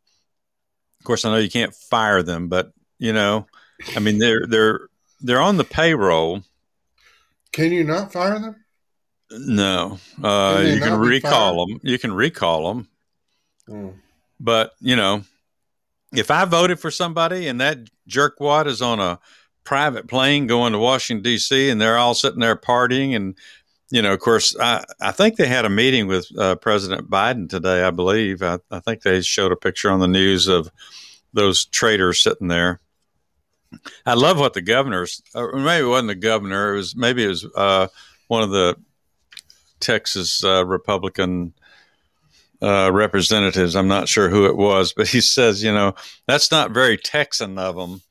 [1.01, 3.47] Of course, I know you can't fire them, but you know,
[3.97, 4.89] I mean they're they're
[5.21, 6.43] they're on the payroll.
[7.53, 8.57] Can you not fire them?
[9.31, 11.81] No, uh, Can you can recall them.
[11.83, 12.89] You can recall them.
[13.71, 13.95] Oh.
[14.41, 15.25] But you know,
[16.13, 19.19] if I voted for somebody and that jerkwad is on a
[19.65, 21.69] private plane going to Washington D.C.
[21.69, 23.35] and they're all sitting there partying, and
[23.91, 27.49] you know, of course, I I think they had a meeting with uh, President Biden
[27.49, 27.83] today.
[27.83, 30.71] I believe I, I think they showed a picture on the news of
[31.33, 32.81] those traitors sitting there.
[34.07, 36.73] I love what the governors, or maybe it wasn't the governor.
[36.73, 37.89] It was maybe it was uh,
[38.29, 38.77] one of the
[39.81, 41.53] Texas uh, Republican
[42.63, 43.77] uh, representatives.
[43.77, 45.95] I'm not sure who it was, but he says, you know,
[46.27, 48.03] that's not very Texan of them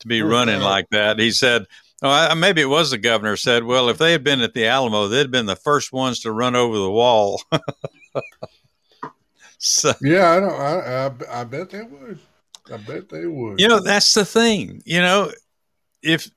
[0.00, 0.62] to be Oh, running God.
[0.64, 1.18] like that.
[1.18, 1.64] He said,
[2.02, 4.66] oh, I, maybe it was the governor said, well, if they had been at the
[4.66, 7.42] Alamo, they'd been the first ones to run over the wall.
[9.58, 10.60] so, Yeah, I don't.
[10.60, 12.18] I, I, I bet they would.
[12.72, 13.60] I bet they would.
[13.60, 14.82] you know, that's the thing.
[14.84, 15.32] You know,
[16.02, 16.30] if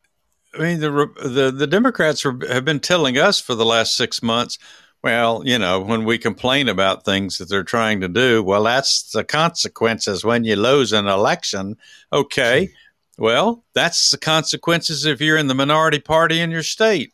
[0.55, 0.89] I mean the
[1.23, 4.57] the the Democrats have been telling us for the last six months.
[5.03, 9.11] Well, you know, when we complain about things that they're trying to do, well, that's
[9.11, 11.77] the consequences when you lose an election.
[12.13, 12.69] Okay,
[13.17, 17.13] well, that's the consequences if you're in the minority party in your state.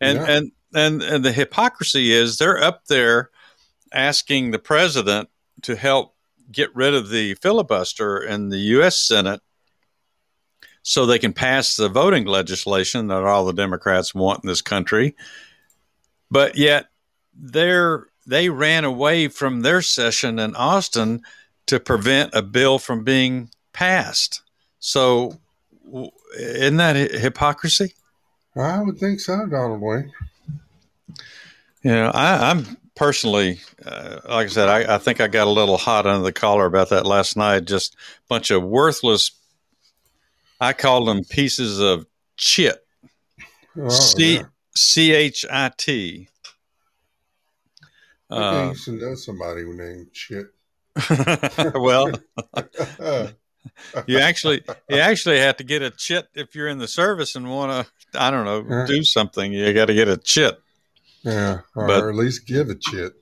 [0.00, 0.26] And Yeah.
[0.26, 3.30] and and and the hypocrisy is they're up there
[3.92, 5.28] asking the president
[5.62, 6.14] to help
[6.50, 8.98] get rid of the filibuster in the U.S.
[8.98, 9.40] Senate
[10.82, 15.16] so they can pass the voting legislation that all the Democrats want in this country.
[16.36, 16.90] But yet
[17.34, 21.22] they're they ran away from their session in Austin
[21.64, 24.42] to prevent a bill from being passed.
[24.78, 25.40] So
[26.38, 27.94] isn't that hypocrisy?
[28.54, 30.12] I would think so, Donald Wayne.
[31.80, 35.50] You know, I, I'm personally, uh, like I said, I, I think I got a
[35.50, 37.64] little hot under the collar about that last night.
[37.64, 37.96] Just a
[38.28, 39.30] bunch of worthless.
[40.60, 42.04] I call them pieces of
[42.36, 42.84] chit.
[43.78, 44.42] Oh, C.
[44.76, 46.28] C H I T.
[48.30, 50.46] I think Uh, used to know somebody named Chit.
[51.74, 52.10] well,
[54.06, 57.48] you actually you actually have to get a chit if you're in the service and
[57.50, 58.86] want to I don't know Yeah.
[58.86, 59.52] do something.
[59.52, 60.58] You got to get a chit.
[61.22, 63.12] yeah, or But- at least give a chit.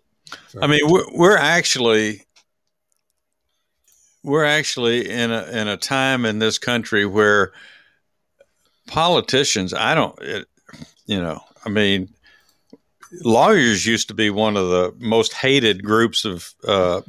[0.48, 2.22] So- I mean, we're, we're actually
[4.22, 7.52] we're actually in a in a time in this country where
[8.86, 10.46] politicians, I don't, it,
[11.06, 12.08] you know, I mean,
[13.22, 17.02] lawyers used to be one of the most hated groups of uh,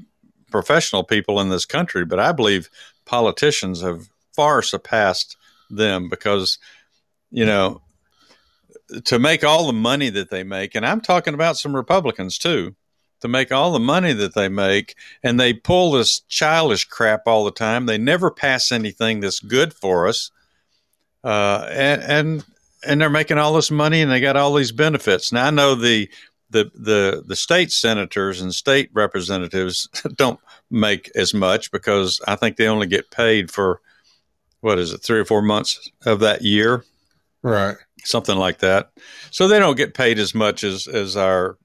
[0.51, 2.69] professional people in this country, but I believe
[3.05, 5.37] politicians have far surpassed
[5.69, 6.57] them because,
[7.31, 7.81] you know,
[9.05, 12.75] to make all the money that they make, and I'm talking about some Republicans too,
[13.21, 17.45] to make all the money that they make, and they pull this childish crap all
[17.45, 17.85] the time.
[17.85, 20.29] They never pass anything that's good for us,
[21.23, 22.45] uh, and and
[22.85, 25.31] and they're making all this money, and they got all these benefits.
[25.31, 26.09] Now I know the
[26.49, 32.57] the the the state senators and state representatives don't make as much because I think
[32.57, 33.81] they only get paid for
[34.61, 36.83] what is it three or four months of that year
[37.43, 37.77] Right.
[38.03, 38.91] something like that.
[39.31, 41.57] So they don't get paid as much as as our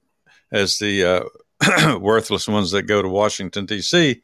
[0.51, 1.25] as the
[1.63, 4.21] uh, worthless ones that go to Washington D.C.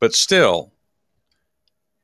[0.00, 0.72] But still,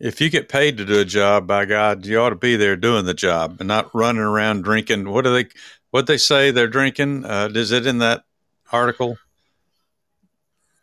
[0.02, 2.74] if you get paid to do a job, by God, you ought to be there
[2.74, 5.08] doing the job and not running around drinking.
[5.08, 5.48] What do they?
[5.92, 7.24] What they say they're drinking?
[7.24, 8.24] Uh, is it in that
[8.72, 9.16] article?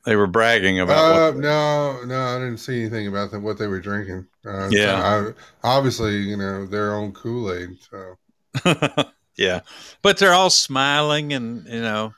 [0.05, 0.97] They were bragging about.
[0.97, 4.25] Uh, what, no, no, I didn't see anything about them, what they were drinking.
[4.45, 5.33] Uh, Yeah.
[5.63, 7.77] I, obviously, you know, their own Kool Aid.
[7.91, 9.03] So,
[9.37, 9.59] yeah,
[10.01, 12.13] but they're all smiling and you know,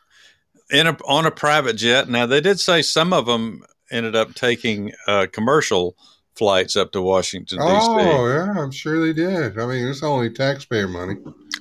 [0.70, 2.10] in a on a private jet.
[2.10, 5.96] Now they did say some of them ended up taking a commercial
[6.36, 7.68] flights up to Washington D.C.
[7.70, 9.60] oh, yeah, I'm sure they did.
[9.60, 11.16] I mean, it's only taxpayer money.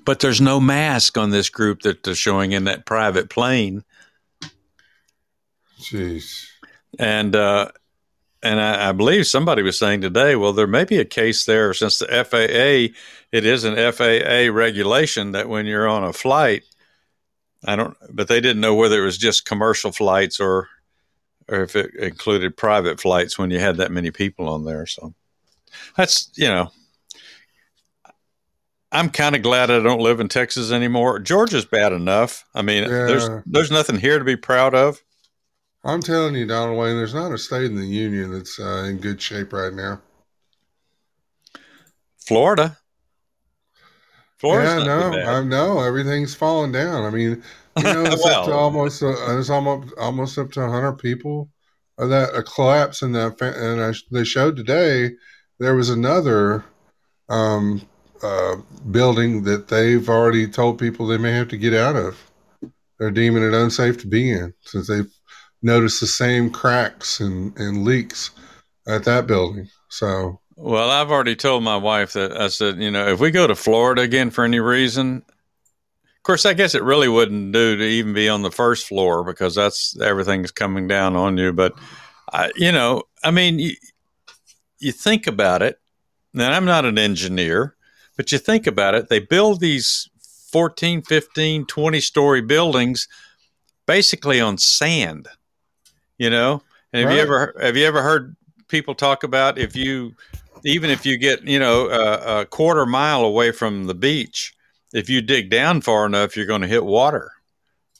[0.04, 3.85] But there's no mask on this group that they're showing in that private plane,
[5.80, 6.46] Jeez.
[6.98, 7.70] and uh,
[8.42, 11.74] and I, I believe somebody was saying today, well, there may be a case there
[11.74, 12.94] since the FAA,
[13.33, 16.64] it is an FAA regulation that when you're on a flight,
[17.64, 20.68] I don't, but they didn't know whether it was just commercial flights or
[21.50, 24.86] or if it included private flights when you had that many people on there.
[24.86, 25.14] So
[25.96, 26.70] that's you know.
[28.92, 31.20] I'm kind of glad I don't live in Texas anymore.
[31.20, 32.44] Georgia's bad enough.
[32.56, 33.40] I mean, there's Yeah.
[33.46, 35.00] there's nothing here to be proud of.
[35.84, 38.98] I'm telling you, Donald Wayne, there's not a state in the union that's uh, in
[38.98, 40.00] good shape right now.
[42.26, 42.78] Florida.
[44.38, 45.20] Florida's yeah, no.
[45.20, 47.04] I know everything's falling down.
[47.04, 47.42] I mean,
[47.78, 51.50] you know, it's up to almost uh, it's almost almost up to 100 people
[51.98, 53.40] of that a collapse in that.
[53.40, 55.12] And I, they showed today
[55.59, 56.64] there was another
[57.28, 57.83] um,
[58.22, 58.56] uh,
[58.90, 62.30] building that they've already told people they may have to get out of.
[62.98, 65.11] They're deeming it unsafe to be in since they've
[65.62, 68.30] noticed the same cracks and, and leaks
[68.87, 69.68] at that building.
[69.88, 73.46] So Well, I've already told my wife that I said, you know, if we go
[73.46, 75.22] to Florida again for any reason,
[76.20, 79.24] of course, I guess it really wouldn't do to even be on the first floor
[79.24, 81.50] because that's everything's coming down on you.
[81.50, 81.72] But,
[82.30, 83.72] I, you know, I mean, you,
[84.78, 85.80] you think about it.
[86.35, 87.74] Now, I'm not an engineer,
[88.18, 89.09] but you think about it.
[89.09, 90.11] They build these
[90.52, 93.09] 14, 15, 20 story buildings
[93.87, 95.26] basically on sand,
[96.18, 96.62] you know?
[96.92, 98.37] And have you ever have you ever heard
[98.68, 100.14] people talk about if you
[100.64, 104.52] even if you get you know a, a quarter mile away from the beach,
[104.92, 107.31] if you dig down far enough, you're going to hit water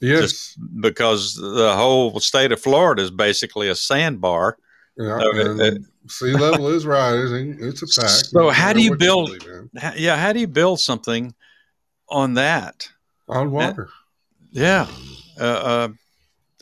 [0.01, 4.57] yes, because the whole state of Florida is basically a sandbar.
[4.97, 7.57] yeah, so it- sea level is rising.
[7.61, 8.27] It's a fact.
[8.27, 9.31] So no how do you build-.
[9.81, 11.35] H- Yeah, how do you build something
[12.09, 12.89] on that?
[13.29, 13.89] on water?
[14.51, 14.89] Yeah,
[15.39, 15.89] uh, uh,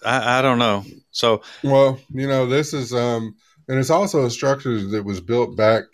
[0.04, 0.84] I, I don't know.
[1.10, 3.34] So Well, you know, this is um
[3.68, 5.84] and it's also a structure that was built back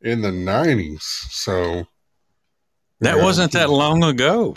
[0.00, 1.02] in the nineties.
[1.30, 1.86] So
[3.00, 4.56] that wasn't that long ago.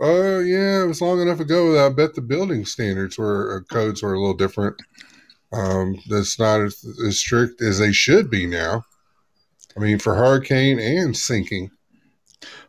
[0.00, 3.72] Oh yeah, it was long enough ago that I bet the building standards were uh,
[3.72, 4.76] codes were a little different.
[5.52, 8.84] Um, that's not as, as strict as they should be now.
[9.76, 11.70] I mean, for hurricane and sinking.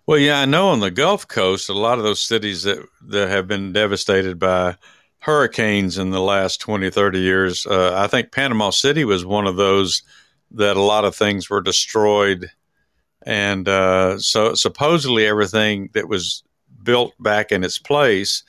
[0.06, 3.30] Well, yeah, I know on the Gulf Coast, a lot of those cities that, that
[3.30, 4.76] have been devastated by
[5.20, 9.56] hurricanes in the last 20, 30 years, uh, I think Panama City was one of
[9.56, 10.04] those
[10.52, 12.52] that a lot of things were destroyed.
[13.26, 16.44] And uh, so supposedly everything that was
[16.84, 18.44] built back in its place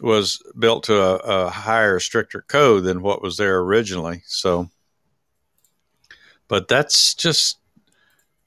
[0.00, 4.22] was built to a, a higher, stricter code than what was there originally.
[4.26, 4.70] So,
[6.48, 7.58] but that's just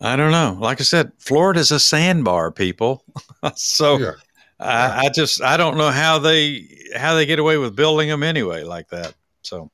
[0.02, 0.58] I don't know.
[0.60, 3.04] Like I said, Florida's a sandbar, people.
[3.56, 4.12] so Yeah.
[4.60, 8.24] I, I just I don't know how they how they get away with building them
[8.24, 9.14] anyway like that.
[9.42, 9.72] So,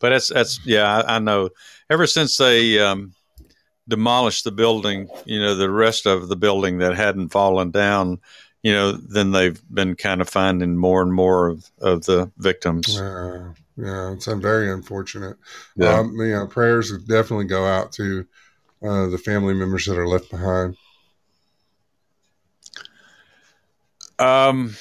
[0.00, 1.50] but that's that's yeah I, I know.
[1.90, 3.14] Ever since they um,
[3.88, 8.20] demolished the building, you know, the rest of the building that hadn't fallen down,
[8.62, 12.98] you know, then they've been kind of finding more and more of, of the victims.
[12.98, 15.36] Uh, yeah, it's very unfortunate.
[15.76, 15.98] Yeah.
[15.98, 18.26] Um, you know, prayers definitely go out to
[18.82, 20.76] uh, the family members that are left behind.
[24.18, 24.76] Um,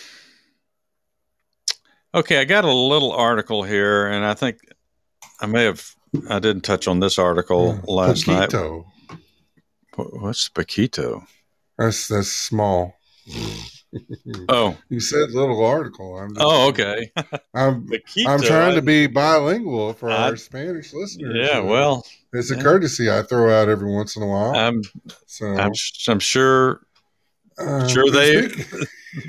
[2.13, 4.59] Okay, I got a little article here, and I think
[5.39, 5.95] I may have
[6.29, 8.53] I didn't touch on this article last night.
[10.05, 11.25] What's Paquito?
[11.77, 12.95] That's that's small.
[14.47, 16.17] Oh, You said little article.
[16.17, 17.11] I'm just, oh, okay.
[17.53, 18.25] I'm Paquito.
[18.25, 21.35] I'm trying to be bilingual for I- our Spanish listeners.
[21.35, 22.61] Yeah, well, it's a yeah.
[22.63, 24.55] courtesy I throw out every once in a while.
[24.55, 24.81] I'm
[25.25, 25.73] so I'm
[26.07, 26.81] I'm sure
[27.57, 28.47] uh, sure they-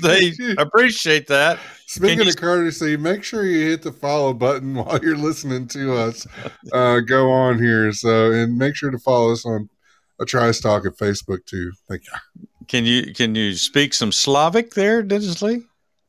[0.01, 1.59] they appreciate that.
[1.87, 5.93] Speaking you- of courtesy, make sure you hit the follow button while you're listening to
[5.93, 6.25] us
[6.71, 7.91] uh, go on here.
[7.91, 9.69] So, and make sure to follow us on
[10.23, 11.71] a Trice Talk at Facebook too.
[11.87, 12.47] Thank you.
[12.67, 15.61] Can you can you speak some Slavic there, Dennis Lee?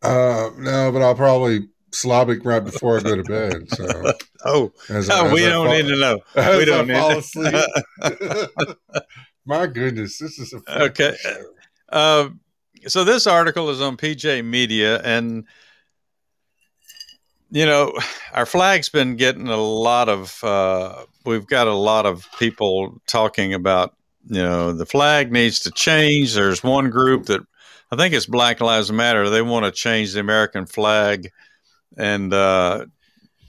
[0.03, 3.69] Uh, no, but I'll probably Slavic right before I go to bed.
[3.71, 4.13] So,
[4.47, 6.19] Oh, as, no, as we I don't fall- need to know.
[6.59, 8.77] We don't I fall need asleep.
[9.47, 11.15] My goodness, this is a Okay.
[11.21, 11.45] show.
[11.91, 12.29] Uh,
[12.87, 15.45] so this article is on PJ Media, and
[17.51, 17.93] you know,
[18.33, 20.43] our flag's been getting a lot of.
[20.43, 23.95] Uh, we've got a lot of people talking about.
[24.27, 26.35] You know, the flag needs to change.
[26.35, 27.41] There's one group that
[27.91, 29.29] I think it's Black Lives Matter.
[29.29, 31.31] They want to change the American flag,
[31.99, 32.87] and uh,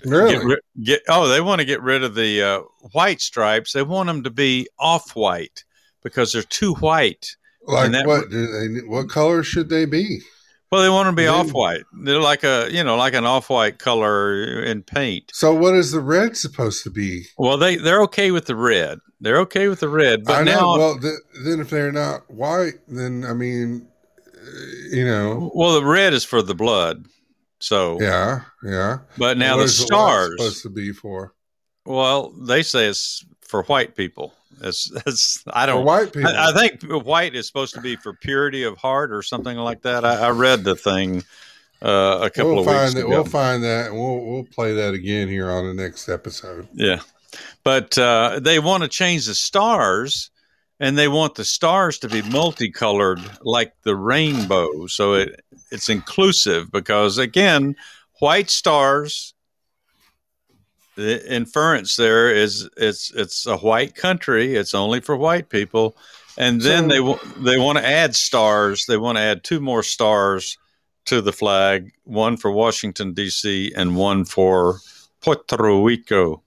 [0.06, 0.34] Really?
[0.36, 2.62] get, ri- get oh they want to get rid of the uh,
[2.92, 5.64] white stripes they want them to be off white
[6.04, 8.30] because they're too white like that- what?
[8.30, 8.86] Do they?
[8.86, 10.20] What color should they be?
[10.72, 13.50] Well they want to be off white they're like a you know like an off
[13.50, 17.26] white color in paint So, what is the red supposed to be?
[17.38, 20.52] well they they're okay with the red they're okay with the red but I know.
[20.52, 21.14] now well, th-
[21.46, 23.88] then if they're not white, then I mean,
[24.92, 27.06] you know, well the red is for the blood
[27.60, 28.98] so yeah, yeah.
[29.18, 31.34] but now the stars supposed to be for
[31.86, 33.26] well they say it's
[33.56, 36.30] for white people it's, it's i don't white people.
[36.30, 39.82] I, I think white is supposed to be for purity of heart or something like
[39.84, 40.04] that.
[40.04, 41.24] I, I read the thing
[41.82, 43.00] uh, a couple we'll of find weeks that.
[43.02, 43.10] ago.
[43.10, 46.68] We'll find that, and we'll we'll play that again here on the next episode.
[46.74, 47.02] yeah,
[47.64, 50.32] but uh, they want to change the stars,
[50.80, 56.72] and they want the stars to be multicolored like the rainbow, so it it's inclusive.
[56.72, 57.76] Because again,
[58.20, 59.35] white stars.
[60.96, 64.56] The inference there is it's it's a white country.
[64.56, 65.98] It's only for white people,
[66.38, 68.86] and then So- they wa- they want to add stars.
[68.86, 70.58] They want to add two more stars
[71.06, 73.74] to the flag, one for Washington D.C.
[73.76, 74.80] and one for
[75.22, 76.42] Puerto Rico.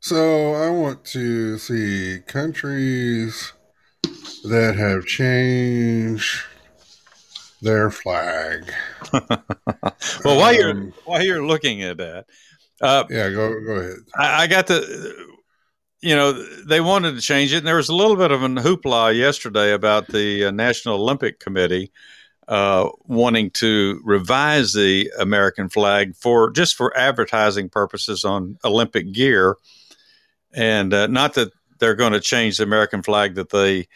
[0.00, 3.52] So I want to see countries
[4.44, 6.42] that have changed
[7.62, 8.72] their flag.
[10.24, 12.26] Well, while you're Um, while you're looking at that,
[12.80, 13.96] uh, yeah, go go ahead.
[14.14, 15.28] I, I got the,
[16.00, 18.56] you know, they wanted to change it, and there was a little bit of an
[18.56, 21.92] hoopla yesterday about the uh, National Olympic Committee
[22.48, 29.56] uh, wanting to revise the American flag for just for advertising purposes on Olympic gear,
[30.52, 33.86] and uh, not that they're going to change the American flag that they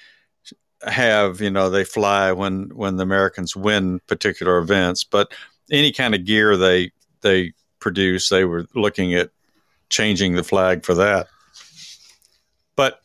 [0.86, 1.40] have.
[1.40, 5.32] You know, they fly when when the Americans win particular events, but
[5.70, 7.54] any kind of gear they they
[7.84, 9.28] produce, they were looking at
[9.90, 11.28] changing the flag for that.
[12.76, 13.02] But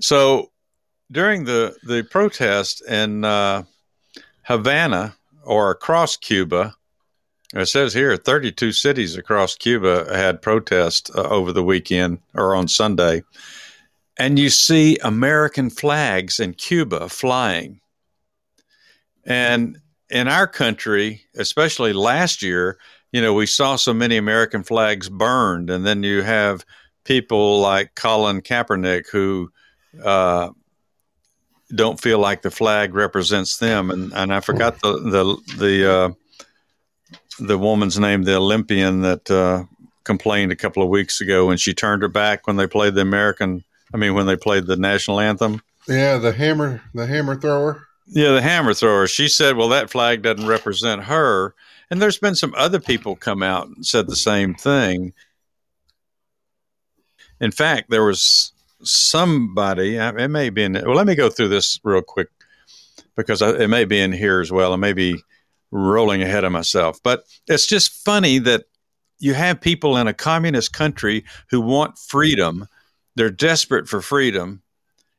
[0.00, 0.50] so
[1.12, 3.62] during the the protest in uh,
[4.42, 6.74] Havana or across Cuba,
[7.54, 12.66] it says here 32 cities across Cuba had protests uh, over the weekend or on
[12.66, 13.22] Sunday,
[14.18, 17.80] and you see American flags in Cuba flying.
[19.24, 19.78] And
[20.10, 22.78] in our country, especially last year,
[23.12, 26.64] you know, we saw so many American flags burned, and then you have
[27.04, 29.50] people like Colin Kaepernick who
[30.04, 30.50] uh,
[31.74, 36.10] don't feel like the flag represents them, and and I forgot the the the uh,
[37.38, 39.64] the woman's name, the Olympian that uh,
[40.04, 43.02] complained a couple of weeks ago when she turned her back when they played the
[43.02, 43.64] American.
[43.92, 45.62] I mean, when they played the national anthem.
[45.86, 47.87] Yeah, the hammer, the hammer thrower.
[48.10, 49.06] Yeah, the hammer thrower.
[49.06, 51.54] She said, "Well, that flag doesn't represent her."
[51.90, 55.12] And there's been some other people come out and said the same thing.
[57.40, 58.52] In fact, there was
[58.82, 59.96] somebody.
[59.96, 60.72] It may be in.
[60.72, 62.28] Well, let me go through this real quick
[63.16, 64.72] because it may be in here as well.
[64.72, 65.22] I may be
[65.70, 68.64] rolling ahead of myself, but it's just funny that
[69.18, 72.66] you have people in a communist country who want freedom.
[73.16, 74.62] They're desperate for freedom,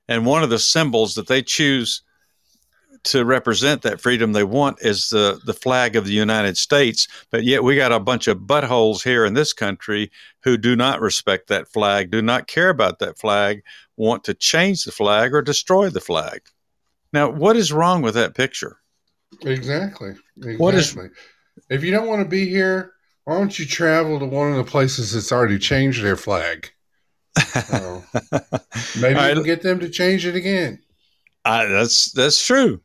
[0.08, 2.02] and one of the symbols that they choose
[3.06, 7.08] to represent that freedom they want is the the flag of the United States.
[7.32, 10.12] But yet we got a bunch of buttholes here in this country
[10.44, 13.64] who do not respect that flag, do not care about that flag,
[13.98, 16.42] want to change the flag or destroy the flag.
[17.12, 18.78] Now, what is wrong with that picture?
[19.44, 20.14] Exactly.
[20.38, 20.58] Exactly.
[20.58, 20.98] What is-
[21.70, 22.94] if you don't want to be here,
[23.26, 26.72] why don't you travel to one of the places that's already changed their flag?
[27.38, 28.04] So,
[29.00, 29.34] maybe All you right.
[29.36, 30.80] can get them to change it again.
[31.46, 32.82] I, that's that's true.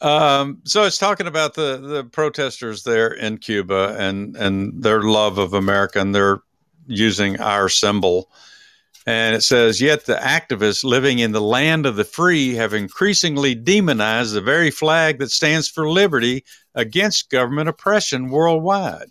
[0.00, 5.38] Um, so it's talking about the the protesters there in Cuba and and their love
[5.38, 6.40] of America, and they're
[6.86, 8.30] using our symbol.
[9.06, 13.54] And it says, yet the activists living in the land of the free have increasingly
[13.54, 16.42] demonized the very flag that stands for liberty
[16.74, 19.08] against government oppression worldwide.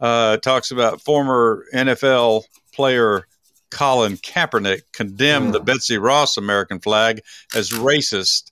[0.00, 3.26] Uh, talks about former NFL player
[3.72, 5.64] Colin Kaepernick condemned the Mm.
[5.64, 7.22] Betsy Ross American flag
[7.54, 8.51] as racist,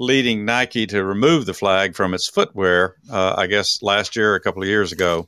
[0.00, 4.40] leading Nike to remove the flag from its footwear, uh, I guess last year, a
[4.40, 5.26] couple of years ago.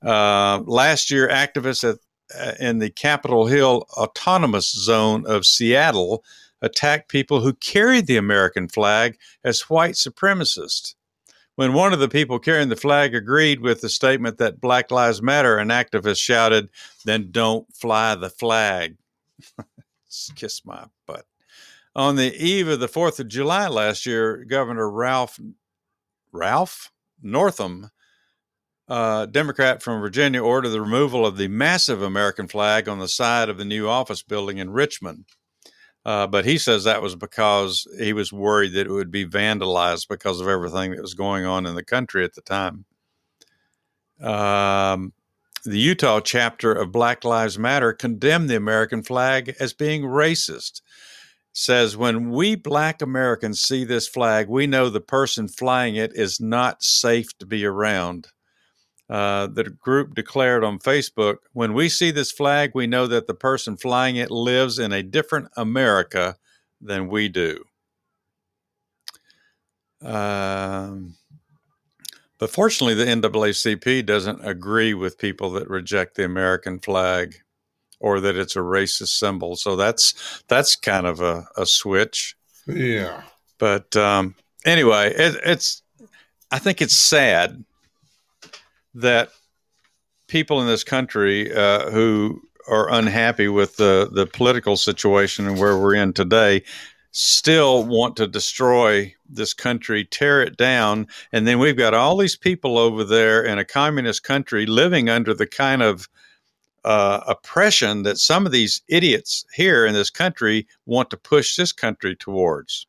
[0.00, 1.98] Uh, last year, activists at,
[2.38, 6.24] uh, in the Capitol Hill Autonomous Zone of Seattle
[6.60, 10.94] attacked people who carried the American flag as white supremacists.
[11.56, 15.20] When one of the people carrying the flag agreed with the statement that Black Lives
[15.20, 16.70] Matter, an activist shouted,
[17.04, 18.96] Then don't fly the flag.
[20.36, 21.26] Kiss my butt.
[21.94, 25.38] On the eve of the 4th of July last year, Governor Ralph
[26.32, 26.90] Ralph
[27.20, 27.90] Northam,
[28.88, 33.48] uh, Democrat from Virginia, ordered the removal of the massive American flag on the side
[33.48, 35.26] of the new office building in Richmond.
[36.04, 40.08] Uh, but he says that was because he was worried that it would be vandalized
[40.08, 42.84] because of everything that was going on in the country at the time.
[44.20, 45.12] Um,
[45.64, 50.80] the Utah chapter of Black Lives Matter condemned the American flag as being racist.
[51.52, 56.40] Says when we black Americans see this flag, we know the person flying it is
[56.40, 58.28] not safe to be around.
[59.10, 63.34] Uh, the group declared on Facebook when we see this flag, we know that the
[63.34, 66.36] person flying it lives in a different America
[66.80, 67.62] than we do.
[70.00, 71.16] Um,
[72.38, 77.41] but fortunately, the NAACP doesn't agree with people that reject the American flag
[78.02, 79.56] or that it's a racist symbol.
[79.56, 82.36] So that's that's kind of a, a switch.
[82.66, 83.22] Yeah.
[83.58, 84.34] But um,
[84.66, 85.82] anyway, it, it's
[86.50, 87.64] I think it's sad
[88.94, 89.30] that
[90.26, 95.78] people in this country uh, who are unhappy with the the political situation and where
[95.78, 96.62] we're in today
[97.12, 102.36] still want to destroy this country, tear it down, and then we've got all these
[102.36, 106.08] people over there in a communist country living under the kind of
[106.84, 111.72] uh, oppression that some of these idiots here in this country want to push this
[111.72, 112.86] country towards.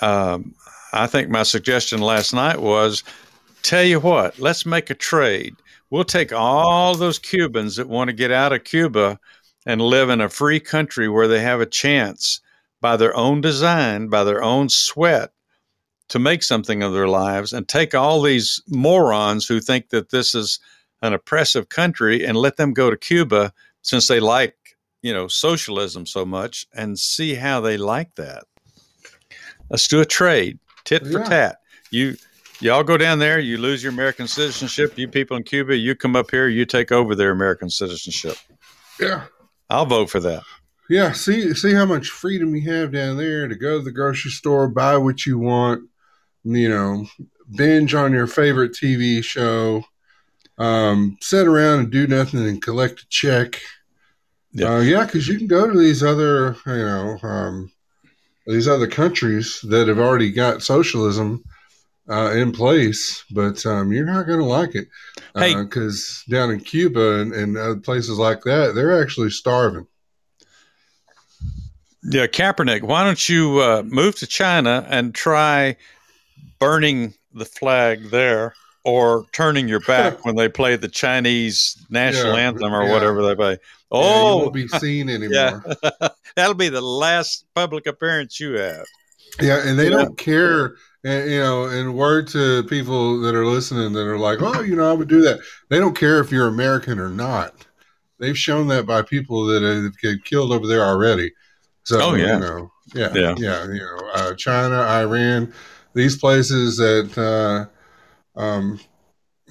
[0.00, 0.54] Um,
[0.92, 3.02] I think my suggestion last night was
[3.62, 5.54] tell you what, let's make a trade.
[5.90, 9.18] We'll take all those Cubans that want to get out of Cuba
[9.66, 12.40] and live in a free country where they have a chance
[12.80, 15.32] by their own design, by their own sweat,
[16.08, 20.34] to make something of their lives, and take all these morons who think that this
[20.34, 20.58] is
[21.02, 24.56] an oppressive country and let them go to Cuba since they like,
[25.02, 28.44] you know, socialism so much and see how they like that.
[29.70, 31.24] Let's do a trade, tit oh, for Yeah.
[31.28, 31.56] tat.
[31.90, 32.16] You
[32.60, 34.98] y'all go down there, you lose your American citizenship.
[34.98, 38.36] You people in Cuba, you come up here, you take over their American citizenship.
[39.00, 39.24] Yeah.
[39.70, 40.42] I'll vote for that.
[40.90, 44.30] Yeah, see see how much freedom you have down there to go to the grocery
[44.30, 45.82] store, buy what you want,
[46.44, 47.06] you know,
[47.54, 49.84] binge on your favorite TV show,
[50.58, 53.60] um, sit around and do nothing and collect a check.
[54.52, 54.74] Yeah.
[54.74, 57.72] Uh, yeah, because you can go to these other, you know, um,
[58.46, 61.44] these other countries that have already got socialism
[62.10, 64.88] uh, in place, but um, you're not going to like it
[65.34, 65.54] Hey.
[65.54, 69.86] because down in Cuba and, and other places like that, they're actually starving.
[72.02, 75.76] Yeah, Kaepernick, why don't you uh, move to China and try
[76.58, 78.54] burning the flag there
[78.88, 82.92] or turning your back when they play the Chinese national Yeah, anthem or yeah.
[82.92, 83.50] whatever they play?
[83.52, 83.58] Yeah,
[83.90, 85.64] Oh, won't be seen anymore.
[85.72, 85.88] yeah.
[86.02, 88.86] Yeah, That'll be the last public appearance you have.
[89.40, 89.96] Yeah, and they Yeah.
[89.96, 90.74] don't care.
[91.04, 94.74] And you know, and word to people that are listening that are like, oh, you
[94.76, 95.38] know, I would do that.
[95.70, 97.66] They don't care if you're American or not.
[98.18, 101.32] They've shown that by people that have get killed over there already.
[101.84, 102.34] So, Oh, yeah.
[102.34, 103.34] you know, yeah, Yeah.
[103.38, 105.52] yeah, you know, uh, China, Iran,
[105.94, 107.70] these places that uh,
[108.38, 108.80] um,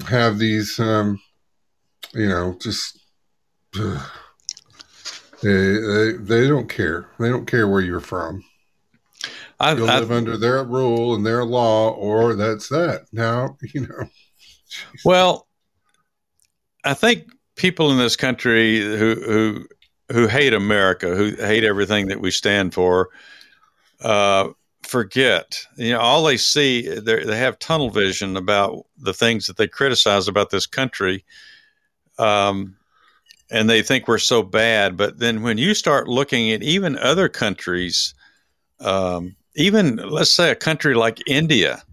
[0.08, 1.22] have these, um,
[2.14, 3.00] you know, just
[5.44, 7.10] they, they they don't care.
[7.20, 8.44] They don't care where you're from.
[9.60, 13.06] I, You'll I- live under their rule and their law, or that's that.
[13.12, 14.10] Now, you know,
[15.06, 15.48] Well,
[16.84, 19.68] I think people in this country who who
[20.14, 23.10] who hate America, who hate everything that we stand for,
[24.02, 24.50] uh,
[24.88, 25.66] forget.
[25.76, 30.28] You know, all they see they have tunnel vision about the things that they criticize
[30.28, 31.24] about this country,
[32.18, 32.76] um,
[33.50, 34.98] and they think we're so bad.
[34.98, 38.14] But then when you start looking at even other countries,
[38.80, 41.84] um, even let's say a country like India,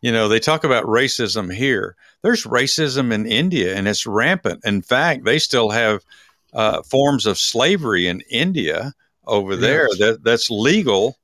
[0.00, 1.96] you know, they talk about racism here.
[2.22, 4.60] There's racism in India, and it's rampant.
[4.64, 6.04] In fact, they still have
[6.52, 8.94] uh, forms of slavery in India
[9.26, 9.98] over there Yes.
[9.98, 11.18] that that's legal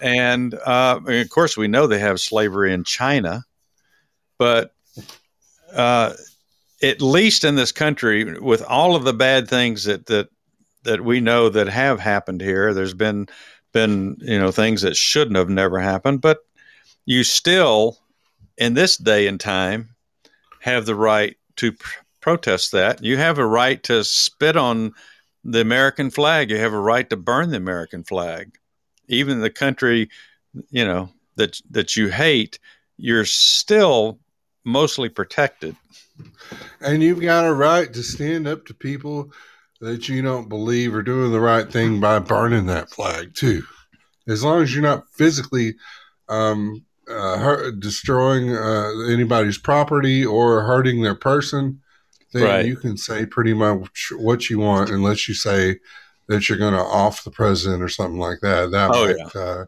[0.00, 3.44] and, uh, of course we know they have slavery in China,
[4.38, 4.74] but
[5.74, 6.14] uh,
[6.82, 10.28] at least in this country, with all of the bad things that that
[10.82, 13.28] that we know that have happened here, there's been
[13.72, 16.38] been you know things that shouldn't have never happened, but
[17.04, 17.98] you still
[18.56, 19.90] in this day and time
[20.60, 23.02] have the right to pr- protest that.
[23.02, 24.92] You have a right to spit on
[25.44, 26.50] the American flag.
[26.50, 28.58] You have a right to burn the American flag.
[29.10, 30.08] Even the country,
[30.70, 32.58] you know, that that you hate,
[32.96, 34.18] you're still
[34.64, 35.76] mostly protected.
[36.80, 39.32] And you've got a right to stand up to people
[39.80, 43.62] that you don't believe are doing the right thing by burning that flag too.
[44.28, 45.74] As long as you're not physically
[46.28, 51.80] um, uh, hurt, destroying uh, anybody's property or hurting their person,
[52.32, 52.66] then Right.
[52.66, 55.78] you can say pretty much what you want, unless you say
[56.30, 58.70] that you're going to off the president or something like that.
[58.70, 59.64] That Oh, might uh,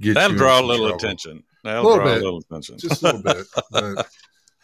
[0.00, 1.04] get That'll you draw a little trouble.
[1.04, 1.42] attention.
[1.64, 2.22] That'll Little draw bit.
[2.22, 2.78] a little attention.
[2.78, 3.46] just a little bit.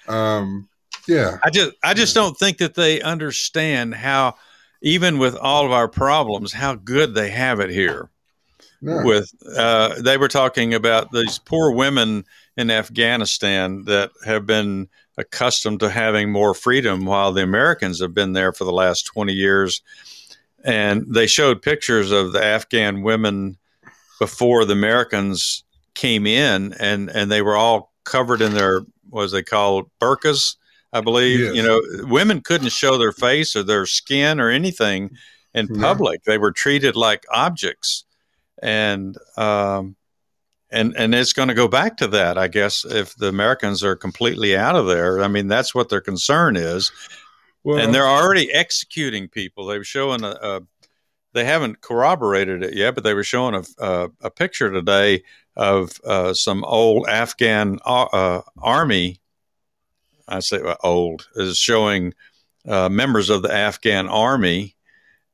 [0.07, 0.69] But, um,
[1.09, 4.37] yeah, I just I just don't think that they understand how
[4.83, 8.09] even with all of our problems, how good they have it here.
[8.81, 9.03] no.
[9.05, 12.25] With uh, they were talking about these poor women
[12.57, 14.89] in Afghanistan that have been
[15.19, 19.33] accustomed to having more freedom while the Americans have been there for the last 20
[19.33, 19.83] years.
[20.65, 23.59] And they showed pictures of the Afghan women
[24.21, 29.33] before the Americans came in, and, and they were all covered in their, what was
[29.33, 30.57] they called, burqas,
[30.93, 31.41] I believe.
[31.41, 31.55] Yes.
[31.55, 35.11] You know, women couldn't show their face or their skin or anything
[35.55, 36.25] in public.
[36.25, 38.05] They were treated like objects.
[38.63, 39.97] And, um,
[40.71, 43.95] and and it's going to go back to that, I guess, if the Americans are
[43.95, 45.23] completely out of there.
[45.23, 46.91] I mean, that's what their concern is,
[47.65, 49.67] well, and they're already executing people.
[49.67, 50.61] They were showing a, a
[51.33, 55.23] they haven't corroborated it yet, but they were showing a a, a picture today
[55.57, 59.21] of uh, some old Afghan uh, uh, army.
[60.29, 62.15] I say old is showing
[62.67, 64.77] uh, members of the Afghan army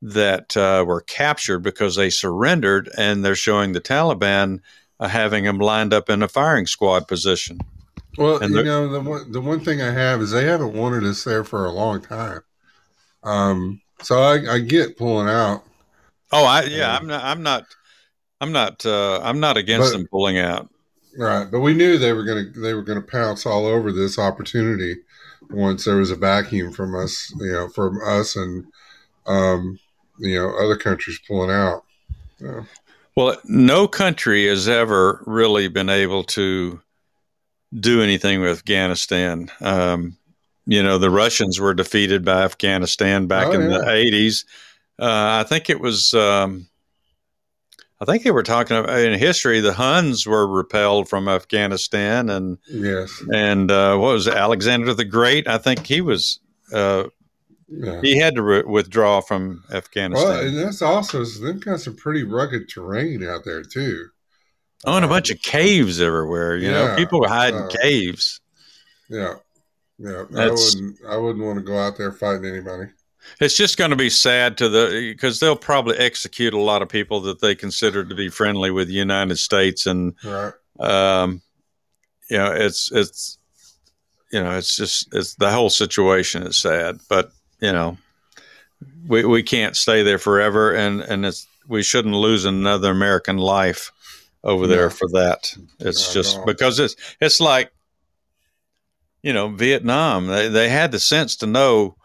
[0.01, 4.61] that uh, were captured because they surrendered, and they're showing the Taliban
[5.01, 7.61] uh, having them lined up in a firing squad position.
[8.19, 11.05] Well, And you know, the one the one thing I have is they haven't wanted
[11.05, 12.41] us there for a long time.
[13.23, 15.65] Um, so I, I get pulling out.
[16.33, 16.97] Oh, I yeah, Yeah.
[16.99, 17.65] I'm not, I'm not,
[18.41, 20.69] I'm not, uh, I'm not against But- them pulling out.
[21.17, 24.99] Right, but we knew they were gonna they were gonna pounce all over this opportunity
[25.51, 28.65] once there was a vacuum from us, you know, from us and
[29.27, 29.81] um,
[30.19, 31.83] you know other countries pulling out.
[33.17, 36.81] Well, no country has ever really been able to
[37.79, 39.51] do anything with Afghanistan.
[39.61, 40.17] Um,
[40.67, 43.79] you know, the Russians were defeated by Afghanistan back Oh, in yeah.
[43.79, 44.45] the 80s.
[44.99, 46.69] Uh, I think it was, um,
[48.01, 52.59] I think they were talking about in history, the Huns were repelled from Afghanistan and,
[52.69, 55.49] Yes, and uh, what was it, Alexander the Great?
[55.49, 56.41] I think he was,
[56.73, 57.05] uh,
[57.69, 58.01] yeah.
[58.03, 60.29] he had to re- withdraw from Afghanistan.
[60.29, 64.09] Well, and that's also they've got some pretty rugged terrain out there too.
[64.85, 66.57] Oh, and a bunch of caves everywhere.
[66.57, 68.41] You know, people were hiding uh, caves.
[69.09, 69.35] Yeah,
[69.99, 70.23] yeah.
[70.31, 72.91] I That's- wouldn't I wouldn't want to go out there fighting anybody.
[73.41, 76.89] It's just going to be sad to the because they'll probably execute a lot of
[76.89, 80.53] people that they consider to be friendly with the United States, and Right.
[80.81, 81.43] um,
[82.31, 83.39] you know, it's it's
[84.33, 87.99] you know, it's just it's the whole situation is sad, but you know,
[89.07, 93.91] we we can't stay there forever, and and it's we shouldn't lose another American life
[94.45, 95.55] over there for that.
[95.81, 97.73] It's just because it's it's like
[99.23, 100.27] you know Vietnam.
[100.27, 101.97] They they had the sense to know.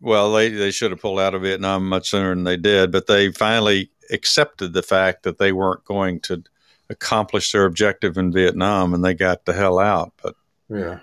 [0.00, 3.06] Well, they they should have pulled out of Vietnam much sooner than they did, but
[3.06, 6.42] they finally accepted the fact that they weren't going to
[6.90, 10.12] accomplish their objective in Vietnam, and they got the hell out.
[10.22, 10.34] But
[10.68, 11.00] Yeah.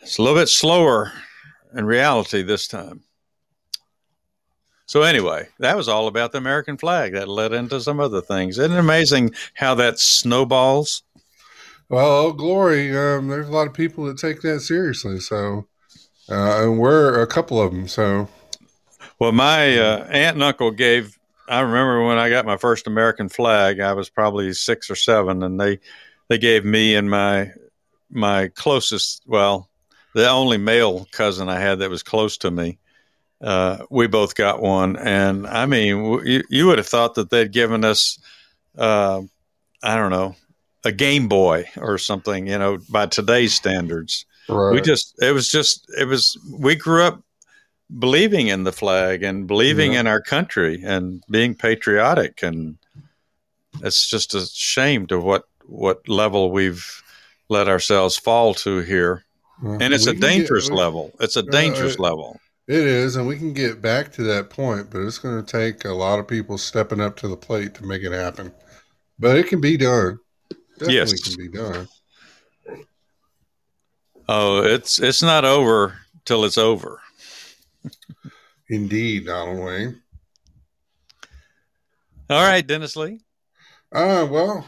[0.00, 1.12] it's a little bit slower
[1.74, 3.02] in reality this time.
[4.92, 7.14] So anyway, that was all about the American flag.
[7.14, 8.58] That led into some other things.
[8.58, 11.02] Isn't it amazing how that snowballs?
[11.88, 12.94] Well, oh, glory.
[12.94, 15.18] Um, there's a lot of people that take that seriously.
[15.20, 15.66] So,
[16.28, 17.88] uh, and we're a couple of them.
[17.88, 18.28] So,
[19.18, 21.18] Well, my uh, aunt and uncle gave
[21.48, 25.42] I remember when I got my first American flag, I was probably six or seven,
[25.42, 25.80] and they
[26.28, 27.50] they gave me and my
[28.10, 29.70] my closest, well,
[30.14, 32.78] the only male cousin I had that was close to me.
[33.42, 37.50] Uh, we both got one, and I mean, you, you would have thought that they'd
[37.50, 38.18] given us,
[38.78, 39.20] uh,
[39.82, 40.36] I don't know,
[40.84, 44.26] a Game Boy or something, you know, by today's standards.
[44.48, 44.72] Right.
[44.74, 46.36] We just, it was just, it was.
[46.56, 47.20] We grew up
[47.98, 50.00] believing in the flag and believing Yeah.
[50.00, 52.78] in our country and being patriotic, and
[53.82, 57.02] it's just a shame to what what level we've
[57.48, 59.24] let ourselves fall to here.
[59.62, 61.12] And it's a get- dangerous we- level.
[61.20, 62.40] It's a dangerous uh, level.
[62.72, 65.84] It is, and we can get back to that point, but it's going to take
[65.84, 68.50] a lot of people stepping up to the plate to make it happen.
[69.18, 70.18] But it can be done.
[70.78, 71.22] Definitely Yes.
[71.22, 71.88] can be done.
[74.26, 76.98] Oh, it's it's not over till it's over.
[78.70, 80.00] Indeed, Donald Wayne.
[82.30, 83.20] All right, Dennis Lee.
[83.94, 84.66] Uh, well,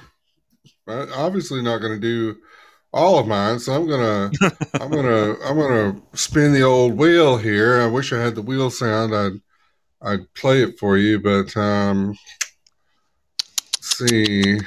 [0.86, 2.36] obviously not going to do
[2.94, 4.30] all of mine, so I'm gonna,
[4.80, 7.80] I'm gonna, I'm gonna spin the old wheel here.
[7.80, 9.12] I wish I had the wheel sound.
[9.12, 9.40] I'd,
[10.00, 12.16] I'd play it for you, but um,
[13.80, 14.58] see.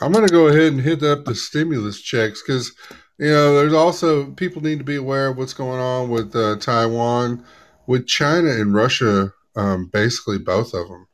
[0.00, 2.72] I'm gonna go ahead and hit up the stimulus checks because
[3.18, 6.56] you know there's also people need to be aware of what's going on with uh,
[6.56, 7.44] Taiwan,
[7.86, 9.32] with China and Russia.
[9.54, 11.06] Um, basically, both of them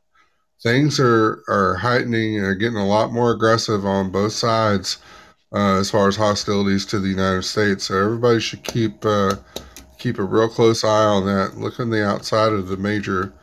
[0.63, 4.97] things are are heightening are getting a lot more aggressive on both sides
[5.53, 7.85] uh, as far as hostilities to the United States.
[7.85, 9.35] So everybody should keep uh,
[9.97, 11.57] keep a real close eye on that.
[11.57, 13.33] Look on the outside of the major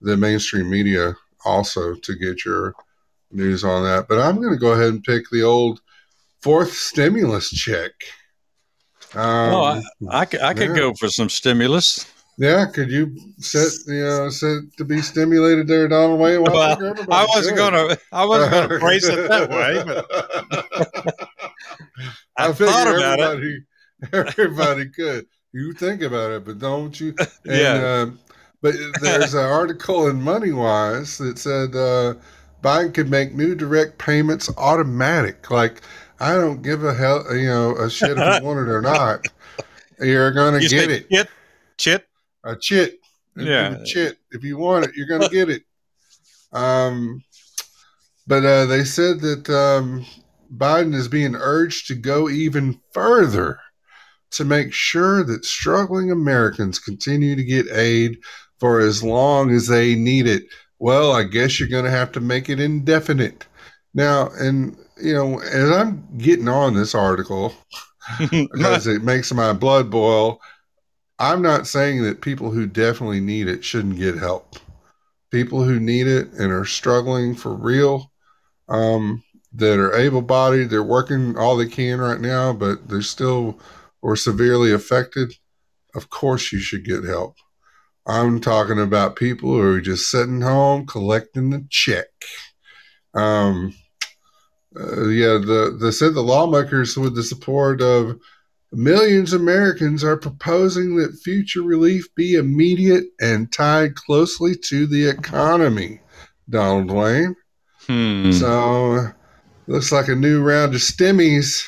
[0.00, 2.74] the mainstream media also to get your
[3.32, 4.06] news on that.
[4.08, 5.80] But I'm going to go ahead and pick the old
[6.42, 7.90] fourth stimulus check.
[9.14, 10.76] Um, Oh, I, I, could- I could yeah.
[10.76, 12.06] go for some stimulus.
[12.36, 16.42] yeah, could you set you know set to be stimulated there, Donald Wayne?
[16.42, 17.96] Well, I, think Well, everybody I wasn't gonna.
[18.12, 21.14] I wasn't gonna phrase it that way, but
[22.36, 23.22] I, figure thought about it.
[23.22, 23.64] everybody,
[24.12, 25.26] Everybody could.
[25.52, 27.14] You think about it, but don't you?
[27.44, 28.00] And, Yeah.
[28.02, 28.18] um,
[28.62, 32.14] but there's an article in MoneyWise that said uh,
[32.62, 35.50] Biden could make new direct payments automatic.
[35.50, 35.82] Like
[36.18, 39.26] I don't give a hell, you know, a shit if you want it or not.
[40.00, 41.08] You're gonna You get it.
[41.10, 41.28] Chit,
[41.76, 42.08] chit.
[42.44, 42.98] A chit.
[43.36, 43.76] Yeah.
[43.80, 44.18] A chit.
[44.32, 45.62] If you want it, you're gonna get it.
[46.52, 47.22] Um,
[48.26, 50.04] but uh, they said that um,
[50.56, 53.58] Biden is being urged to go even further
[54.32, 58.18] to make sure that struggling Americans continue to get aid
[58.58, 60.44] for as long as they need it.
[60.78, 63.46] Well, I guess you're going to have to make it indefinite.
[63.94, 67.54] Now, and, you know, as I'm getting on this article,
[68.30, 70.40] because it makes my blood boil,
[71.18, 74.56] I'm not saying that people who definitely need it shouldn't get help.
[75.30, 78.10] People who need it and are struggling for real,
[78.68, 79.22] um,
[79.54, 83.58] that are able bodied, they're working all they can right now, but they're still
[84.02, 85.32] or severely affected,
[85.94, 87.36] of course you should get help.
[88.06, 92.08] I'm talking about people who are just sitting home collecting the check.
[93.14, 93.74] Um,
[94.78, 98.18] uh, yeah, the they said the lawmakers, with the support of
[98.72, 105.08] millions of Americans, are proposing that future relief be immediate and tied closely to the
[105.08, 106.00] economy.
[106.50, 107.36] Donald Wayne.
[107.86, 108.32] Hmm.
[108.32, 109.12] So
[109.66, 111.66] looks like a new round of stimmies,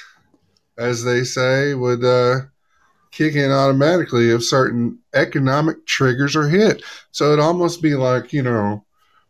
[0.78, 2.40] as they say, would uh,
[3.11, 6.82] kick in automatically if certain economic triggers are hit.
[7.12, 8.84] So it'd almost be like, you know,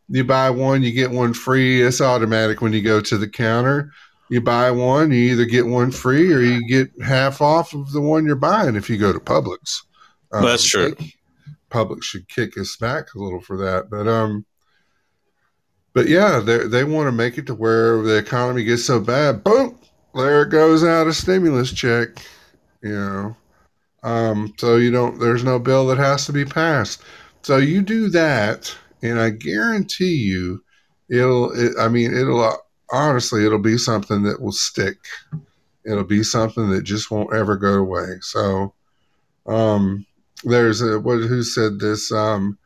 [0.09, 1.83] you buy one, you get one free.
[1.83, 3.91] It's automatic when you go to the counter.
[4.29, 8.01] You buy one, you either get one free or you get half off of the
[8.01, 9.83] one you're buying if you go to Publix.
[10.33, 10.97] Um, That's true.
[11.71, 13.89] Publix should kick us back a little for that.
[13.89, 14.45] But um
[15.97, 19.43] but yeah, they they want to make it to where the economy gets so bad,
[19.43, 19.81] boom,
[20.15, 22.09] there it goes out a stimulus check.
[22.83, 23.37] You know,
[24.03, 25.19] um, so you don't.
[25.19, 27.03] There's no bill that has to be passed.
[27.41, 30.63] So you do that, and I guarantee you,
[31.09, 31.51] it'll.
[31.59, 32.59] It, I mean, it'll
[32.93, 34.99] honestly, it'll be something that will stick.
[35.87, 38.19] It'll be something that just won't ever go away.
[38.21, 38.75] So,
[39.47, 40.05] um,
[40.45, 41.21] there's a what?
[41.21, 42.13] Who said this?
[42.13, 42.59] Um,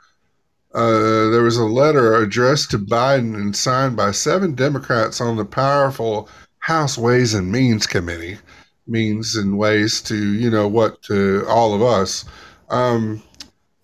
[0.75, 5.45] uh, there was a letter addressed to Biden and signed by seven Democrats on the
[5.45, 6.29] powerful
[6.61, 8.39] House Ways and Means Committee.
[8.87, 12.25] Means and ways to, you know, what to all of us.
[12.71, 13.23] Um,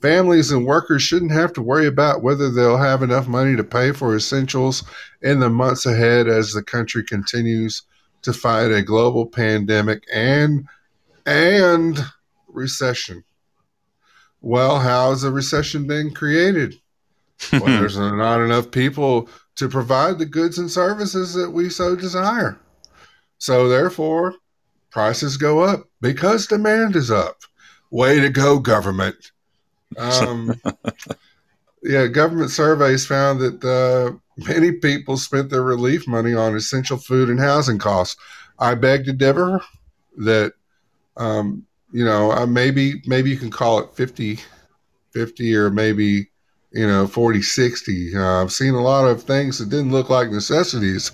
[0.00, 3.92] families and workers shouldn't have to worry about whether they'll have enough money to pay
[3.92, 4.84] for essentials
[5.22, 7.82] in the months ahead as the country continues
[8.22, 10.66] to fight a global pandemic and
[11.24, 11.98] and
[12.48, 13.24] recession.
[14.46, 16.76] Well, how's a recession been created?
[17.52, 22.56] well, there's not enough people to provide the goods and services that we so desire.
[23.38, 24.34] So, therefore,
[24.88, 27.38] prices go up because demand is up.
[27.90, 29.32] Way to go, government.
[29.98, 30.54] Um,
[31.82, 37.30] yeah, government surveys found that uh, many people spent their relief money on essential food
[37.30, 38.16] and housing costs.
[38.60, 39.60] I beg to differ
[40.18, 40.52] that,
[41.16, 44.38] um, you know, uh, maybe maybe you can call it 50
[45.12, 46.28] 50 or maybe
[46.72, 50.30] you know 40 60 uh, i've seen a lot of things that didn't look like
[50.30, 51.12] necessities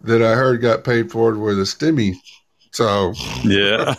[0.00, 2.14] that i heard got paid for with a stimmy.
[2.72, 3.12] So
[3.44, 3.94] Yeah.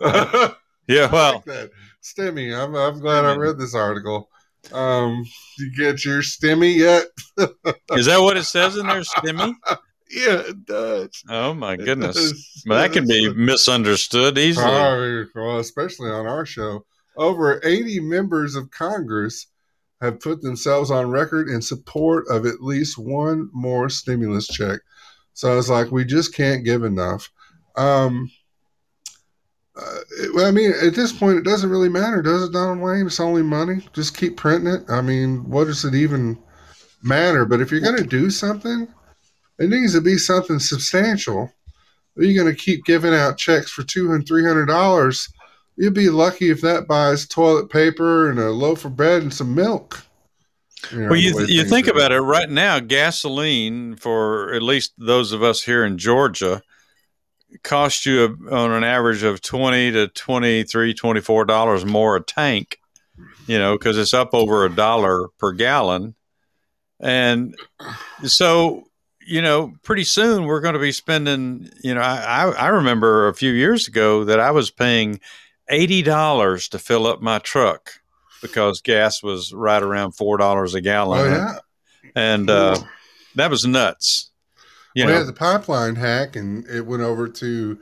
[0.88, 1.10] yeah.
[1.12, 2.56] Well, like stimmy.
[2.56, 4.28] I'm, I'm glad i read this article.
[4.72, 5.24] Um
[5.58, 7.04] you get your stimmy yet?
[7.92, 9.54] Is that what it says in there, Stimmy?
[10.10, 12.62] Yeah it does Oh my goodness.
[12.66, 14.66] Well, that can be misunderstood easily.
[15.34, 16.84] Well, especially on our show.
[17.16, 19.46] Over 80 members of Congress
[20.02, 24.80] have put themselves on record in support of at least one more stimulus check.
[25.32, 27.30] So it's like we just can't give enough.
[27.76, 28.30] Um,
[29.76, 32.80] uh, it- well, I mean, at this point, it doesn't really matter, does it, Donald
[32.80, 33.06] Wayne?
[33.06, 33.86] It's only money.
[33.92, 34.84] Just keep printing it.
[34.88, 36.38] I mean, what does it even
[37.02, 37.44] matter?
[37.44, 38.88] But if you're going to do something,
[39.58, 41.52] it needs to be something substantial.
[42.16, 45.28] Are You're going to keep giving out checks for two and three hundred dollars.
[45.76, 49.54] You'd be lucky if that buys toilet paper and a loaf of bread and some
[49.54, 50.02] milk.
[50.90, 52.80] You know, Well, you you think about it right now.
[52.80, 56.62] Gasoline for at least those of us here in Georgia
[57.62, 62.78] cost you a, on an average of twenty to 23 24 dollars more a tank.
[63.46, 66.14] You know, because it's up over a dollar per gallon,
[67.00, 67.54] and
[68.24, 68.88] so
[69.26, 71.70] you know, pretty soon we're going to be spending.
[71.82, 75.20] You know, I I remember a few years ago that I was paying
[75.68, 77.90] eighty dollars to fill up my truck
[78.40, 81.58] because gas was right around four dollars a gallon, Oh yeah,
[82.14, 82.78] and uh,
[83.34, 84.30] that was nuts.
[84.94, 87.78] You we know, had the pipeline hack, and it went over to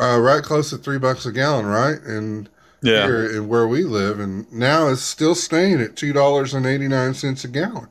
[0.00, 2.00] uh, right close to three bucks a gallon, right?
[2.00, 2.48] And
[2.82, 6.66] yeah, here in where we live, and now it's still staying at two dollars and
[6.66, 7.88] eighty nine cents a gallon.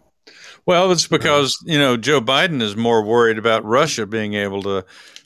[0.65, 4.85] Well, it's because you know Joe Biden is more worried about Russia being able to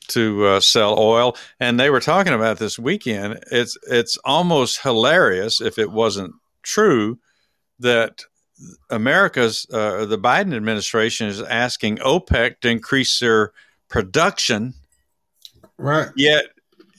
[0.09, 3.39] to uh, sell oil, and they were talking about this weekend.
[3.51, 6.33] It's it's almost hilarious if it wasn't
[6.63, 7.19] true
[7.79, 8.23] that
[8.89, 13.51] America's uh, the Biden administration is asking OPEC to increase their
[13.89, 14.73] production,
[15.77, 16.09] Right.
[16.15, 16.45] yet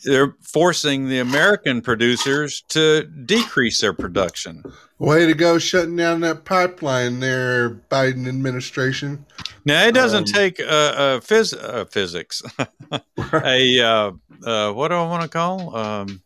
[0.04, 4.62] they're forcing the American producers to decrease their production.
[4.98, 9.26] Way to go, shutting down that pipeline there, Biden administration.
[9.66, 12.42] Now it doesn't Um, take uh, uh, phys- uh, physics.
[13.32, 16.22] a uh, uh, what do I want to call um,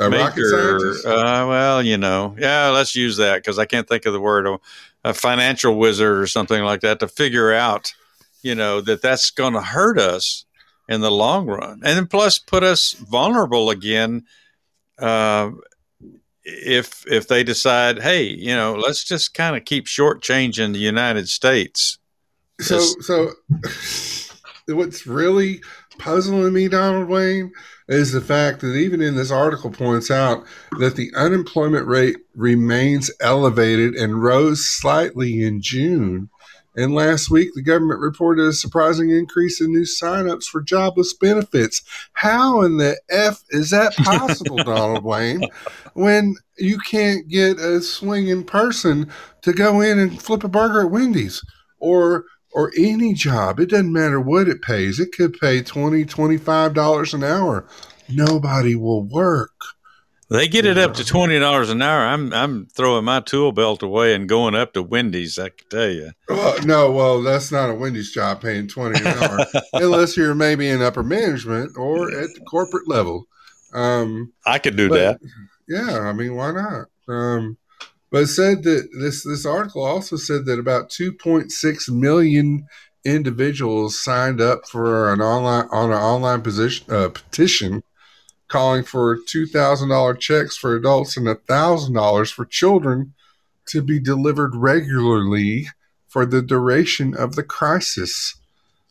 [0.00, 0.48] A rocket maker?
[0.50, 1.06] scientist.
[1.06, 4.46] Uh, well, you know, yeah, let's use that because I can't think of the word.
[4.46, 4.58] A,
[5.04, 7.92] a financial wizard or something like that to figure out,
[8.42, 10.44] you know, that that's going to hurt us
[10.88, 14.24] in the long run, and then plus put us vulnerable again.
[14.98, 15.50] Uh,
[16.44, 21.28] if if they decide, hey, you know, let's just kind of keep shortchanging the United
[21.28, 21.98] States.
[22.60, 23.30] So, so
[24.74, 25.60] what's really
[25.98, 27.52] puzzling me, Donald Wayne,
[27.88, 30.44] is the fact that even in this article points out
[30.78, 36.28] that the unemployment rate remains elevated and rose slightly in June.
[36.74, 41.82] And last week, the government reported a surprising increase in new signups for jobless benefits.
[42.14, 45.44] How in the F is that possible, Donald Wayne,
[45.94, 49.10] when you can't get a swinging person
[49.42, 51.44] to go in and flip a burger at Wendy's
[51.78, 53.58] or or any job.
[53.58, 55.00] It doesn't matter what it pays.
[55.00, 57.66] It could pay $20, $25 an hour.
[58.08, 59.54] Nobody will work.
[60.32, 62.00] They get it up to twenty dollars an hour.
[62.00, 65.38] I'm I'm throwing my tool belt away and going up to Wendy's.
[65.38, 66.10] I can tell you.
[66.28, 69.38] Well, no, well, that's not a Wendy's job paying 20 an hour,
[69.74, 73.26] unless you're maybe in upper management or at the corporate level.
[73.74, 75.20] Um, I could do But- that.
[75.68, 76.86] yeah, I mean, why not?
[77.08, 77.58] Um,
[78.10, 82.66] but it said that this this article also said that about 2.6 million
[83.04, 87.82] individuals signed up for an online on an online position uh, petition
[88.52, 93.14] calling for two thousand dollar checks for adults and thousand dollars for children
[93.66, 95.68] to be delivered regularly
[96.06, 98.36] for the duration of the crisis.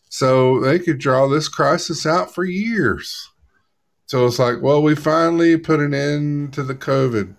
[0.10, 3.30] So they could draw this crisis out for years.
[4.08, 7.36] So it's like, well, we finally put an end to the COVID.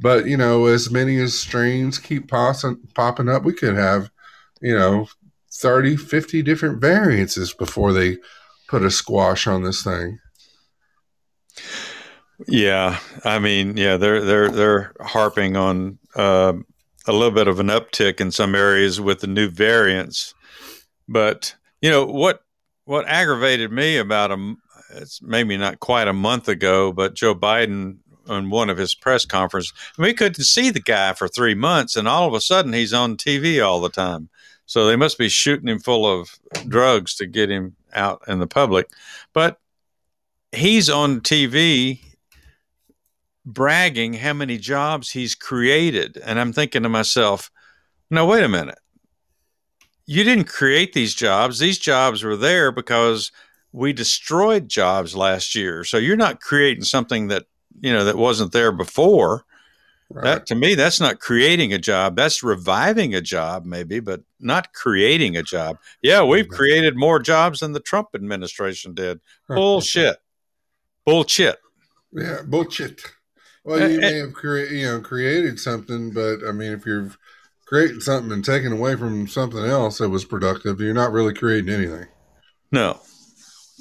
[0.00, 4.10] But, you know, as many as strains keep popping up, we could have,
[4.60, 5.06] you know,
[5.52, 8.16] 30, 50 different variances before they
[8.68, 10.18] put a squash on this thing.
[12.46, 16.52] Yeah, I mean, yeah, they're they're they're harping on uh,
[17.06, 20.34] a little bit of an uptick in some areas with the new variants.
[21.08, 22.42] But you know what
[22.84, 24.54] what aggravated me about a
[24.90, 27.98] it's maybe not quite a month ago, but Joe Biden
[28.28, 32.06] on one of his press conferences, we couldn't see the guy for three months, and
[32.06, 34.28] all of a sudden he's on TV all the time.
[34.66, 36.38] So they must be shooting him full of
[36.68, 38.88] drugs to get him out in the public.
[39.32, 39.58] But
[40.52, 42.00] he's on TV
[43.44, 46.18] bragging how many jobs he's created.
[46.24, 47.50] And I'm thinking to myself,
[48.10, 48.78] no, wait a minute.
[50.06, 51.58] You didn't create these jobs.
[51.58, 53.32] These jobs were there because
[53.72, 55.84] we destroyed jobs last year.
[55.84, 57.44] So you're not creating something that,
[57.80, 59.44] you know, that wasn't there before.
[60.10, 60.24] Right.
[60.24, 62.16] That to me, that's not creating a job.
[62.16, 65.76] That's reviving a job, maybe, but not creating a job.
[66.00, 69.20] Yeah, we've created more jobs than the Trump administration did.
[69.48, 70.16] Bullshit.
[71.08, 71.58] Bullshit.
[72.12, 73.02] Yeah, bullshit.
[73.64, 77.10] Well, you may have created, you know, created something, but I mean, if you're
[77.66, 81.72] creating something and taking away from something else that was productive, you're not really creating
[81.72, 82.06] anything.
[82.72, 83.00] No,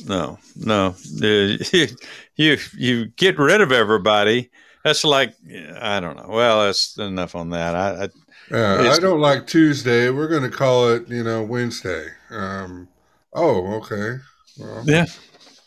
[0.05, 0.95] no, no.
[1.21, 1.57] Uh,
[2.35, 4.49] you you get rid of everybody.
[4.83, 5.33] That's like
[5.79, 6.29] I don't know.
[6.29, 7.75] Well, that's enough on that.
[7.75, 8.09] I I,
[8.51, 10.09] yeah, I don't like Tuesday.
[10.09, 12.07] We're going to call it, you know, Wednesday.
[12.29, 12.87] Um,
[13.33, 14.17] oh, okay.
[14.57, 15.05] Well, yeah.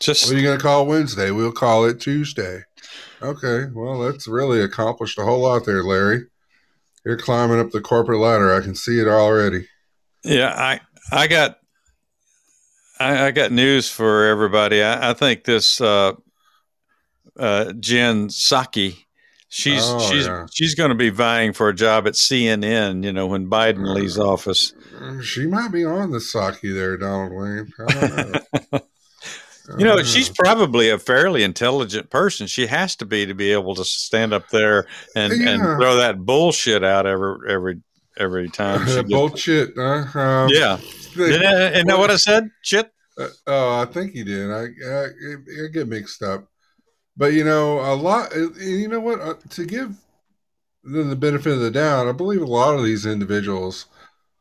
[0.01, 1.29] Just what are you going to call Wednesday?
[1.29, 2.63] We'll call it Tuesday.
[3.21, 6.25] Okay, well, that's really accomplished a whole lot there, Larry.
[7.05, 8.51] You're climbing up the corporate ladder.
[8.53, 9.67] I can see it already.
[10.23, 10.81] Yeah, I
[11.11, 11.57] I got
[12.99, 14.81] I, I got news for everybody.
[14.81, 16.13] I, I think this uh,
[17.37, 19.05] uh, Jen Psaki,
[19.49, 20.47] she's oh, she's yeah.
[20.51, 23.03] she's going to be vying for a job at CNN.
[23.03, 24.73] You know, when Biden leaves office,
[25.23, 27.71] she might be on the Saki there, Donald Wayne.
[27.87, 28.79] I don't know.
[29.77, 30.33] You know, she's uh.
[30.37, 32.47] probably a fairly intelligent person.
[32.47, 35.49] She has to be to be able to stand up there and, yeah.
[35.49, 37.81] and throw that bullshit out every every
[38.17, 38.87] every time.
[38.87, 39.77] She bullshit.
[39.77, 40.79] Uh, um, yeah.
[41.15, 42.49] Did I, and know what I said?
[42.61, 42.91] Shit.
[43.17, 44.49] Uh, oh, I think he did.
[44.49, 45.05] I, I,
[45.65, 46.47] I get mixed up.
[47.17, 48.35] But you know, a lot.
[48.35, 49.19] Uh, you know what?
[49.19, 49.95] Uh, to give
[50.83, 53.85] them the benefit of the doubt, I believe a lot of these individuals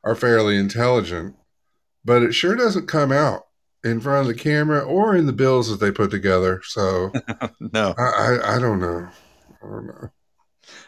[0.02, 1.36] are fairly intelligent,
[2.04, 3.46] but it sure doesn't come out
[3.84, 6.60] in front of the camera or in the bills that they put together.
[6.64, 7.12] So
[7.60, 9.08] no, I, I, I don't know.
[9.62, 10.08] I don't know.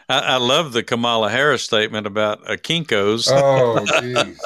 [0.09, 3.29] I, I, love the Kamala Harris statement about a Kinkos.
[3.31, 4.37] oh, jeez.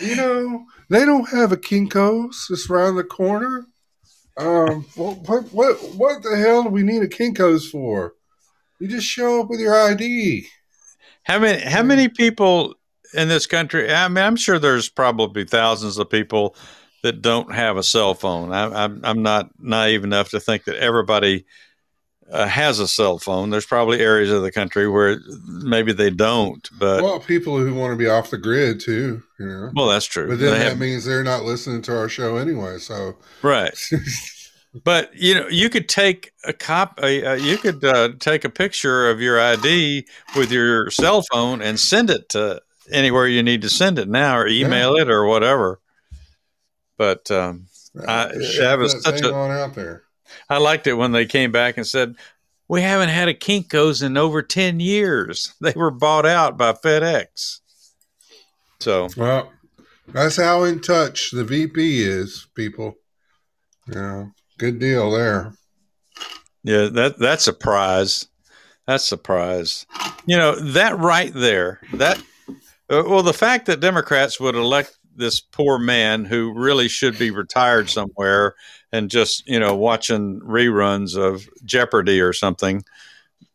[0.00, 3.66] you know, they don't have a Kinkos just around the corner.
[4.36, 8.14] Um, what, what, what the hell do we need a Kinkos for?
[8.78, 10.46] You just show up with your ID.
[11.24, 12.74] How many, how many people
[13.12, 13.92] in this country?
[13.92, 16.54] I mean, I'm sure there's probably thousands of people
[17.08, 18.52] that don't have a cell phone.
[18.52, 21.46] I, am I'm, I'm not naive enough to think that everybody
[22.30, 23.48] uh, has a cell phone.
[23.48, 26.68] There's probably areas of the country where maybe they don't.
[26.78, 29.22] But well, people who want to be off the grid too.
[29.38, 29.70] You know.
[29.74, 30.28] Well, that's true.
[30.28, 32.76] But then they that have, means they're not listening to our show anyway.
[32.76, 33.74] So right.
[34.84, 37.00] but you know, you could take a cop.
[37.02, 40.06] Uh, you could uh, take a picture of your ID
[40.36, 44.36] with your cell phone and send it to anywhere you need to send it now,
[44.36, 45.02] or email yeah.
[45.02, 45.80] it, or whatever.
[46.98, 47.66] But um,
[48.06, 48.26] I,
[48.58, 50.02] that was such a out there.
[50.50, 52.16] I liked it when they came back and said,
[52.66, 55.54] "We haven't had a Kinkos in over ten years.
[55.60, 57.60] They were bought out by FedEx."
[58.80, 59.52] So well,
[60.08, 62.96] that's how in touch the VP is, people.
[63.86, 64.26] Yeah,
[64.58, 65.52] good deal there.
[66.64, 68.26] Yeah, that that's a prize.
[68.86, 69.86] That's a prize.
[70.26, 71.80] You know that right there.
[71.94, 72.18] That
[72.90, 77.30] uh, well, the fact that Democrats would elect this poor man who really should be
[77.30, 78.54] retired somewhere
[78.92, 82.84] and just you know watching reruns of Jeopardy or something.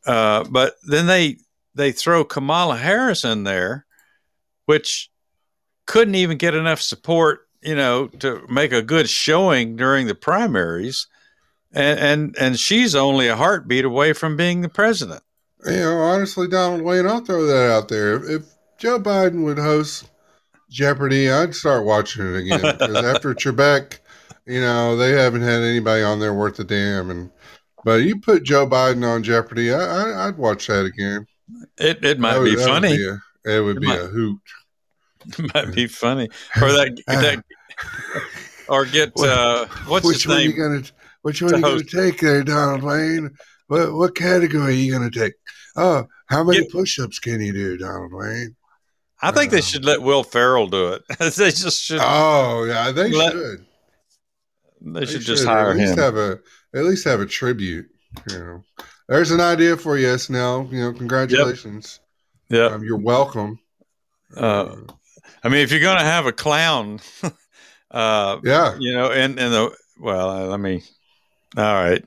[0.05, 1.37] Uh, but then they
[1.75, 3.85] they throw Kamala Harris in there,
[4.65, 5.09] which
[5.85, 11.07] couldn't even get enough support, you know, to make a good showing during the primaries,
[11.71, 15.23] and and, and she's only a heartbeat away from being the president.
[15.65, 18.15] You know, honestly, Donald Wayne, I'll throw that out there.
[18.15, 20.09] If, if Joe Biden would host
[20.73, 23.99] Jeopardy, I'd start watching it again because after Trebek,
[24.47, 27.11] you know, they haven't had anybody on there worth a damn.
[27.11, 27.29] And
[27.85, 31.27] but you put Joe Biden on Jeopardy, I, would watch that again.
[31.77, 32.89] It it might would, be funny.
[32.89, 33.07] Would be
[33.51, 34.39] a, it would it be might, a hoot.
[35.39, 36.27] It might be funny,
[36.61, 37.43] or that, that
[38.67, 40.51] or get uh, what's which his name?
[40.51, 40.83] You gonna,
[41.21, 43.31] which one are you going to take there, Donald Wayne?
[43.67, 45.33] What what category are you going to take?
[45.77, 48.53] Oh, how many push-ups can you do, Donald Wayne?
[49.23, 51.03] I think they should let Will Ferrell do it.
[51.19, 52.01] they just should.
[52.01, 53.65] Oh yeah, they let, should.
[54.81, 55.99] They, they should, should, just hire at least him.
[55.99, 56.39] Have a
[56.75, 57.87] at least have a tribute.
[58.29, 58.63] You know,
[59.07, 60.69] there's an idea for you, SNL.
[60.73, 62.01] You know, congratulations.
[62.49, 62.65] Yeah.
[62.65, 63.59] Um, you're welcome.
[64.35, 64.75] Uh,
[65.41, 66.99] I mean, if you're going to have a clown,
[67.91, 68.75] uh, yeah.
[68.77, 70.83] you know, and and the well, uh, let me.
[71.55, 72.03] All right,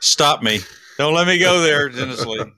[0.00, 0.60] stop me.
[0.98, 2.44] Don't let me go there, Dennis Lee.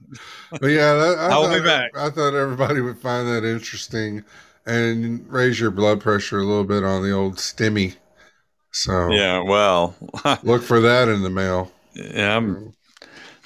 [0.59, 1.91] But yeah, that, I, I'll be back.
[1.95, 4.25] I thought everybody would find that interesting
[4.65, 7.95] and raise your blood pressure a little bit on the old stimmy.
[8.71, 9.95] So Yeah, well,
[10.43, 11.71] look for that in the mail.
[11.93, 12.73] yeah, I'm,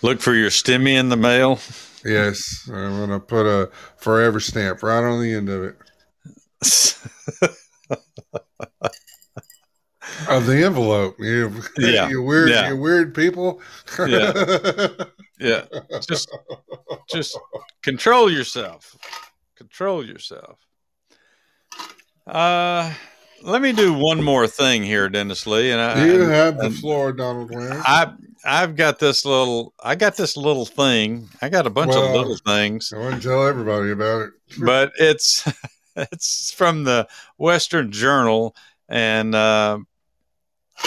[0.02, 1.60] look for your stimmy in the mail.
[2.04, 5.76] Yes, I'm gonna put a forever stamp right on the end of it
[10.36, 11.16] of the envelope.
[11.20, 12.70] You, Yeah, you weird, yeah.
[12.70, 13.62] you weird people.
[15.40, 15.64] yeah,
[16.02, 16.30] just
[17.10, 17.38] just
[17.82, 18.96] control yourself.
[19.56, 20.60] Control yourself.
[22.28, 22.92] Uh,
[23.44, 27.12] let me do one more thing here, Dennis Lee, and I, you have the floor,
[27.12, 27.72] Donald Wayne.
[27.72, 28.12] I
[28.44, 31.30] I've got this little I got this little thing.
[31.42, 34.34] I got a bunch of little things, I want to tell everybody about it.
[34.60, 35.48] but it's
[35.96, 37.08] it's from the
[37.38, 38.56] Western Journal,
[38.90, 39.80] and uh,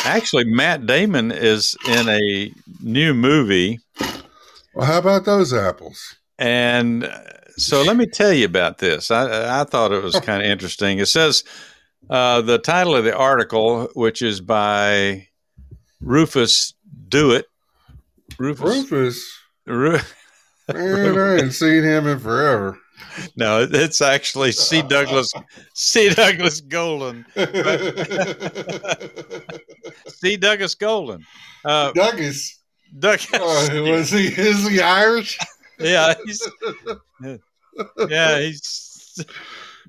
[0.04, 3.80] actually Matt Damon is in a new movie,
[4.74, 6.16] Well, how about those apples?
[6.38, 7.18] and uh,
[7.56, 9.10] so let me tell you about this.
[9.10, 10.98] I I thought it was kind of interesting.
[11.00, 11.42] It says
[12.08, 15.26] uh, the title of the article, which is by
[16.00, 16.74] Rufus
[17.08, 17.46] Dewitt.
[18.38, 18.64] Rufus.
[18.64, 19.34] Rufus,
[19.66, 19.98] Ru-
[20.72, 22.78] man, I ain't seen him in forever.
[23.36, 24.82] No, it's actually C.
[24.82, 25.32] Douglas
[25.74, 26.10] C.
[26.10, 27.24] Douglas Golden.
[30.08, 30.36] C.
[30.36, 31.24] Douglas Golden.
[31.64, 32.60] Uh, Douglas,
[32.98, 33.32] Douglas.
[33.34, 34.26] uh, was he?
[34.28, 35.38] Is he Irish?
[35.78, 36.48] yeah, he's
[38.08, 39.24] yeah he's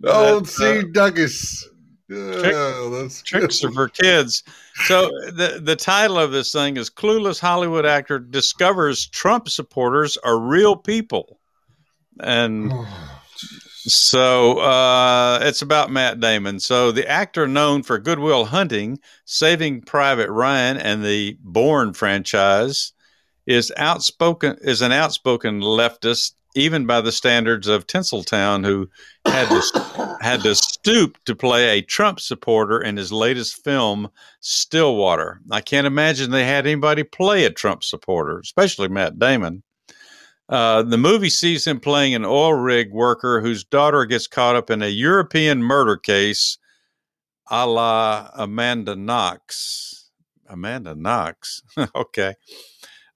[0.05, 0.79] Old That, C.
[0.79, 1.67] uh, Douglas.
[2.09, 4.43] Yeah, that's tricks are for kids.
[4.85, 10.39] So the the title of this thing is "Clueless Hollywood Actor Discovers Trump Supporters Are
[10.39, 11.38] Real People,"
[12.19, 12.71] and
[13.89, 16.59] So uh, it's about Matt Damon.
[16.59, 22.93] So the actor known for Good Will Hunting, Saving Private Ryan, and the Bourne franchise
[23.47, 28.89] is outspoken is an outspoken leftist, even by the standards of Tinseltown, who
[29.25, 34.09] had to had to stoop to play a Trump supporter in his latest film,
[34.41, 35.41] Stillwater.
[35.49, 39.63] I can't imagine they had anybody play a Trump supporter, especially Matt Damon.
[40.49, 44.71] Uh, the movie sees him playing an oil rig worker whose daughter gets caught up
[44.71, 46.57] in a European murder case
[47.49, 50.11] a la Amanda Knox.
[50.47, 51.61] Amanda Knox.
[51.95, 52.35] okay.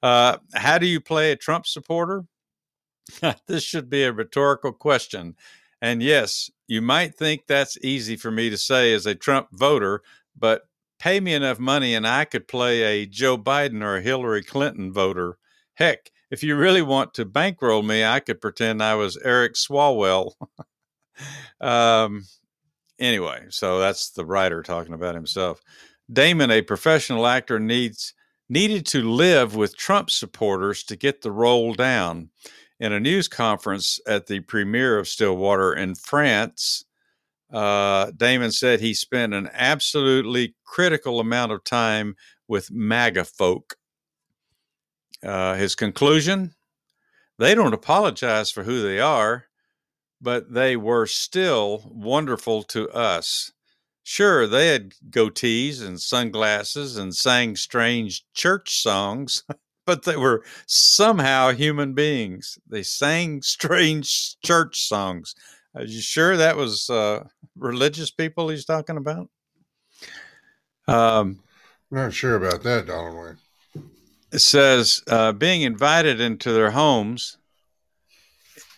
[0.01, 2.25] Uh, how do you play a Trump supporter?
[3.47, 5.35] this should be a rhetorical question.
[5.81, 10.01] And yes, you might think that's easy for me to say as a Trump voter,
[10.37, 10.63] but
[10.99, 14.91] pay me enough money and I could play a Joe Biden or a Hillary Clinton
[14.91, 15.37] voter.
[15.75, 20.31] Heck, if you really want to bankroll me, I could pretend I was Eric Swalwell.
[21.61, 22.25] um,
[22.97, 25.61] anyway, so that's the writer talking about himself.
[26.11, 28.15] Damon, a professional actor, needs
[28.49, 32.31] needed to live with Trump supporters to get the role down.
[32.79, 36.83] In a news conference at the premiere of Stillwater in France,
[37.51, 42.15] uh, Damon said he spent an absolutely critical amount of time
[42.47, 43.75] with MAGA folk.
[45.23, 46.53] Uh, his conclusion
[47.39, 49.45] they don't apologize for who they are,
[50.21, 53.51] but they were still wonderful to us.
[54.03, 59.43] Sure, they had goatees and sunglasses and sang strange church songs,
[59.85, 62.57] but they were somehow human beings.
[62.67, 65.35] They sang strange church songs.
[65.75, 69.29] Are you sure that was uh, religious people he's talking about?
[70.87, 71.39] Um,
[71.89, 73.37] Not sure about that, Donald
[74.41, 77.37] says uh, being invited into their homes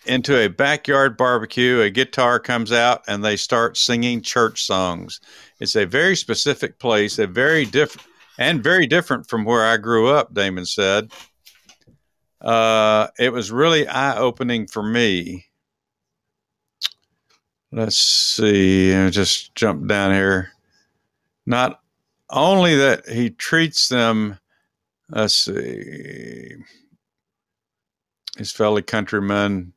[0.06, 5.20] into a backyard barbecue a guitar comes out and they start singing church songs.
[5.60, 8.06] It's a very specific place a very different
[8.38, 11.10] and very different from where i grew up damon said.
[12.40, 15.46] Uh, it was really eye-opening for me.
[17.72, 20.52] Let's see I'll just jump down here.
[21.46, 21.80] Not
[22.30, 24.38] only that he treats them
[25.10, 26.54] let's see
[28.36, 29.72] his fellow countrymen.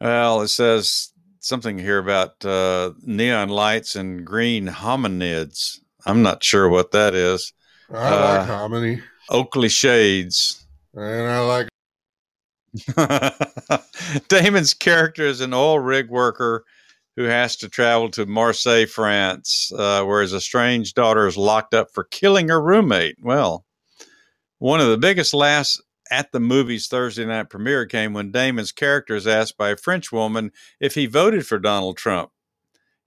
[0.00, 5.80] Well it says something here about uh, neon lights and green hominids.
[6.04, 7.52] I'm not sure what that is.
[7.92, 10.66] I Uh, like hominy, oakley shades.
[10.94, 11.68] And I like
[14.28, 16.64] damon's character is an oil rig worker
[17.16, 21.88] who has to travel to marseille france uh, where his estranged daughter is locked up
[21.92, 23.64] for killing her roommate well
[24.58, 25.80] one of the biggest laughs
[26.10, 30.12] at the movie's Thursday night premiere came when Damon's character is asked by a French
[30.12, 32.30] woman if he voted for Donald Trump.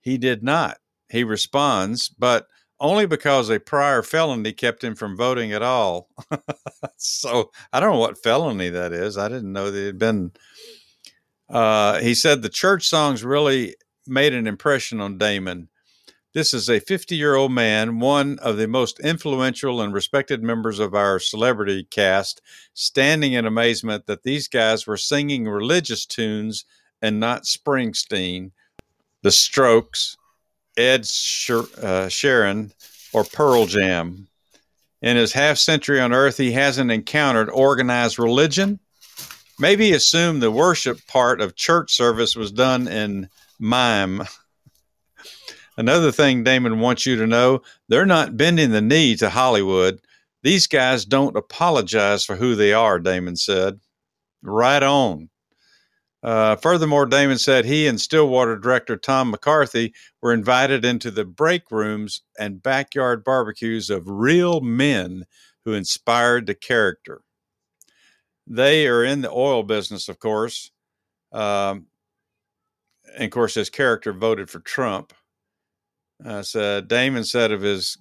[0.01, 0.77] He did not.
[1.09, 2.47] He responds, but
[2.79, 6.09] only because a prior felony kept him from voting at all.
[6.97, 9.17] so I don't know what felony that is.
[9.17, 10.31] I didn't know that it had been.
[11.49, 13.75] Uh, he said the church songs really
[14.09, 15.69] made an impression on Damon.
[16.33, 20.77] This is a 50 year old man, one of the most influential and respected members
[20.77, 22.41] of our celebrity cast,
[22.75, 26.65] standing in amazement that these guys were singing religious tunes
[27.01, 28.51] and not Springsteen,
[29.23, 30.17] The Strokes,
[30.77, 32.73] Ed Sher- uh, Sheeran,
[33.11, 34.27] or Pearl Jam.
[35.01, 38.79] In his half century on earth, he hasn't encountered organized religion.
[39.57, 43.29] Maybe he assumed the worship part of church service was done in
[43.59, 44.23] mime.
[45.77, 50.01] Another thing Damon wants you to know they're not bending the knee to Hollywood.
[50.43, 53.79] These guys don't apologize for who they are, Damon said.
[54.41, 55.29] Right on.
[56.21, 61.71] Uh, furthermore, Damon said he and Stillwater director Tom McCarthy were invited into the break
[61.71, 65.25] rooms and backyard barbecues of real men
[65.63, 67.21] who inspired the character.
[68.47, 70.71] They are in the oil business, of course.
[71.31, 71.85] Um,
[73.15, 75.13] and of course, his character voted for Trump.
[76.23, 77.97] Uh, said Damon said of his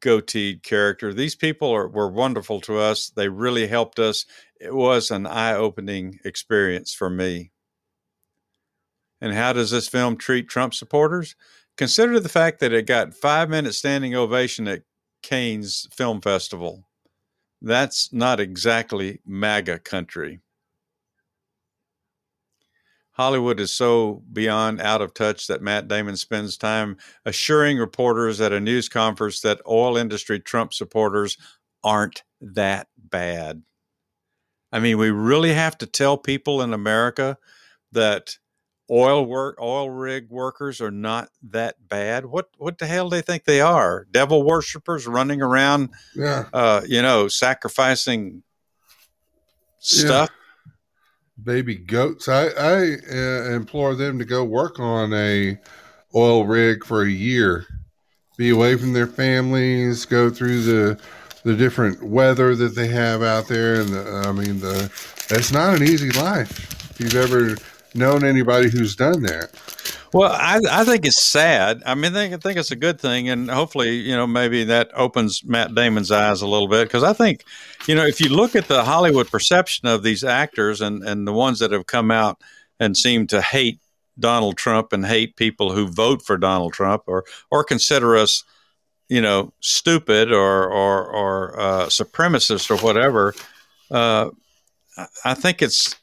[0.00, 3.10] goateed character, "These people are, were wonderful to us.
[3.10, 4.26] They really helped us.
[4.60, 7.52] It was an eye-opening experience for me."
[9.20, 11.36] And how does this film treat Trump supporters?
[11.76, 14.82] Consider the fact that it got five minute standing ovation at
[15.22, 16.84] Cannes Film Festival.
[17.62, 20.40] That's not exactly MAGA country.
[23.20, 28.50] Hollywood is so beyond out of touch that Matt Damon spends time assuring reporters at
[28.50, 31.36] a news conference that oil industry Trump supporters
[31.84, 33.62] aren't that bad.
[34.72, 37.36] I mean, we really have to tell people in America
[37.92, 38.38] that
[38.90, 42.24] oil work oil rig workers are not that bad.
[42.24, 44.06] What what the hell do they think they are?
[44.10, 46.46] Devil worshippers running around Yeah.
[46.54, 48.44] uh, you know, sacrificing
[49.78, 50.30] stuff.
[51.44, 52.28] Baby goats.
[52.28, 55.58] I, I uh, implore them to go work on a
[56.14, 57.66] oil rig for a year.
[58.36, 61.00] Be away from their families, go through the
[61.42, 64.92] the different weather that they have out there and the, I mean the
[65.30, 66.90] it's not an easy life.
[66.90, 67.56] If you've ever
[67.94, 69.50] known anybody who's done that.
[70.12, 71.82] Well, I, I think it's sad.
[71.86, 74.64] I mean, I think, I think it's a good thing, and hopefully, you know, maybe
[74.64, 77.44] that opens Matt Damon's eyes a little bit because I think,
[77.86, 81.32] you know, if you look at the Hollywood perception of these actors and and the
[81.32, 82.40] ones that have come out
[82.80, 83.78] and seem to hate
[84.18, 88.42] Donald Trump and hate people who vote for Donald Trump or or consider us,
[89.08, 93.32] you know, stupid or or or uh, supremacist or whatever,
[93.92, 94.30] uh,
[94.98, 95.94] I- I think it's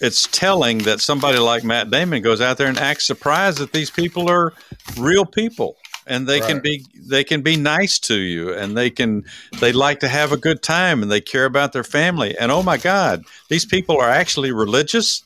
[0.00, 3.90] it's telling that somebody like Matt Damon goes out there and acts surprised that these
[3.90, 4.52] people are
[4.96, 9.24] real people and they can be they can be nice to you and they can
[9.60, 12.36] they like to have a good time and they care about their family.
[12.36, 15.22] And oh my god these people are actually religious?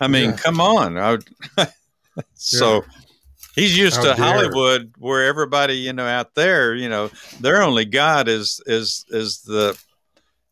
[0.00, 0.36] I mean Yeah.
[0.36, 0.98] come on.
[0.98, 1.28] I would,
[2.34, 2.84] so
[3.54, 4.24] he's used How to dare.
[4.24, 7.10] hollywood where everybody you know out there you know
[7.40, 9.76] their only god is is is the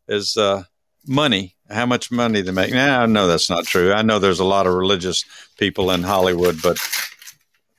[0.07, 0.63] is uh
[1.07, 2.71] money how much money they make.
[2.71, 3.93] Now i know that's not true.
[3.93, 5.23] I know there's a lot of religious
[5.57, 6.77] people in hollywood but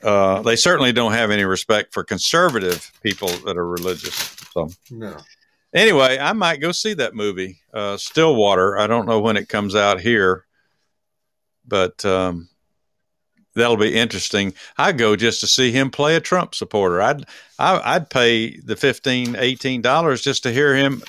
[0.03, 4.15] uh, they certainly don't have any respect for conservative people that are religious
[4.53, 4.71] so.
[4.91, 5.17] No.
[5.75, 8.79] anyway i might go see that movie uh, stillwater.
[8.79, 10.47] I don't know when it comes out here
[11.67, 12.49] but um,
[13.55, 14.55] that'll be interesting.
[14.77, 17.01] I go just to see him play a trump supporter.
[17.01, 17.25] I'd
[17.59, 21.03] I, i'd pay the 15 18 dollars just to hear him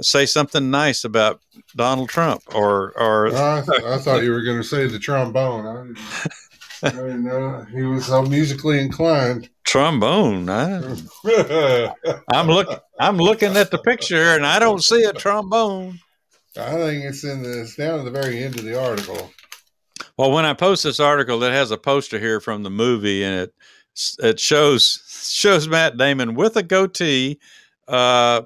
[0.00, 1.40] say something nice about
[1.76, 5.66] donald trump or or I, I thought you were going to say the trombone.
[5.66, 5.98] I didn't,
[6.82, 9.48] I didn't know he was so musically inclined.
[9.64, 10.96] trombone I,
[12.32, 15.98] i'm look i'm looking at the picture and i don't see a trombone
[16.58, 19.30] I think it's in the it's down at the very end of the article.
[20.16, 23.42] Well, when I post this article, that has a poster here from the movie, and
[23.42, 23.54] it
[24.18, 25.02] it shows
[25.32, 27.38] shows Matt Damon with a goatee,
[27.86, 28.42] uh,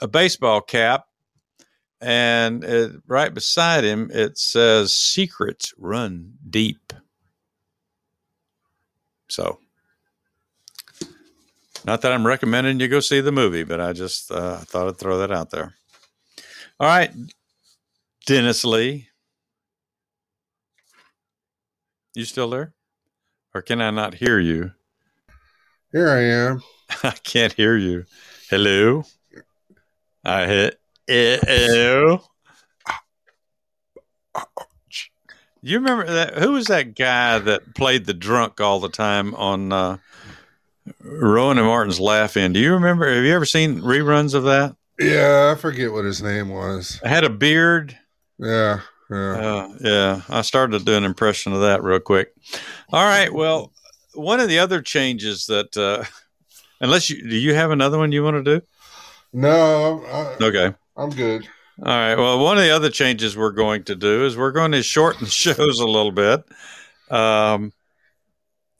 [0.00, 1.06] a baseball cap,
[2.00, 6.92] and it, right beside him it says "Secrets run deep."
[9.28, 9.58] So,
[11.84, 14.98] not that I'm recommending you go see the movie, but I just uh, thought I'd
[14.98, 15.74] throw that out there.
[16.80, 17.12] All right,
[18.26, 19.08] Dennis Lee.
[22.14, 22.74] You still there?
[23.54, 24.72] Or can I not hear you?
[25.92, 26.62] Here I am.
[27.02, 28.04] I can't hear you.
[28.50, 29.04] Hello?
[30.28, 32.20] I hit ew.
[35.62, 36.38] You remember that?
[36.38, 39.96] Who was that guy that played the drunk all the time on uh,
[41.02, 42.52] Rowan and Martin's Laugh In?
[42.52, 43.12] Do you remember?
[43.12, 44.76] Have you ever seen reruns of that?
[44.98, 47.00] Yeah, I forget what his name was.
[47.02, 47.96] I had a beard.
[48.38, 48.80] Yeah.
[49.10, 49.16] Yeah.
[49.16, 50.20] Uh, yeah.
[50.28, 52.34] I started to do an impression of that real quick.
[52.92, 53.32] All right.
[53.32, 53.72] Well,
[54.14, 56.04] one of the other changes that, uh,
[56.80, 58.66] unless you, do you have another one you want to do?
[59.32, 60.74] No, I, Okay.
[60.96, 61.46] I'm good.
[61.80, 62.16] All right.
[62.16, 65.26] Well, one of the other changes we're going to do is we're going to shorten
[65.28, 66.44] shows a little bit.
[67.10, 67.72] Um,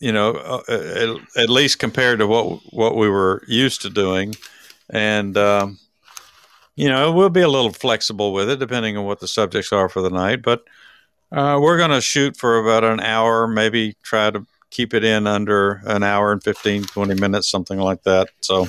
[0.01, 4.35] you know, uh, at, at least compared to what what we were used to doing,
[4.91, 5.79] and um,
[6.77, 9.89] you know, we'll be a little flexible with it depending on what the subjects are
[9.89, 10.43] for the night.
[10.43, 10.63] But
[11.33, 15.27] uh, we're going to shoot for about an hour, maybe try to keep it in
[15.27, 18.29] under an hour and 15, 20 minutes, something like that.
[18.41, 18.69] So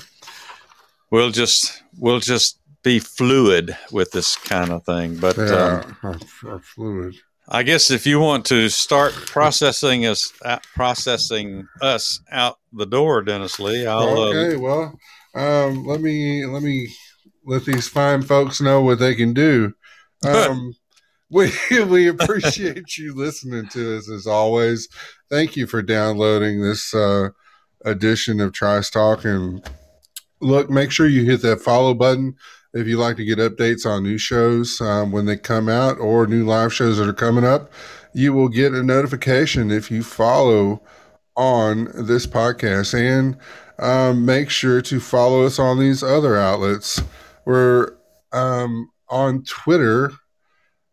[1.11, 5.17] we'll just we'll just be fluid with this kind of thing.
[5.17, 7.15] But Yeah, um, I'm, I'm fluid.
[7.51, 13.23] I guess if you want to start processing us, uh, processing us out the door,
[13.23, 14.07] Dennis Lee, I'll.
[14.07, 14.95] Uh, okay, well,
[15.33, 16.87] um, let me let me
[17.45, 19.73] let these fine folks know what they can do.
[20.27, 20.73] Um,
[21.29, 21.49] we
[21.85, 24.89] we appreciate you listening to us as always.
[25.29, 27.29] Thank you for downloading this uh,
[27.85, 29.63] edition of Trice Talk, and
[30.41, 32.35] look, make sure you hit that follow button
[32.73, 36.27] if you like to get updates on new shows um, when they come out or
[36.27, 37.71] new live shows that are coming up.
[38.13, 40.81] You will get a notification if you follow
[41.35, 43.37] on this podcast and
[43.79, 47.01] um, make sure to follow us on these other outlets.
[47.45, 47.93] We're
[48.31, 50.11] um, on Twitter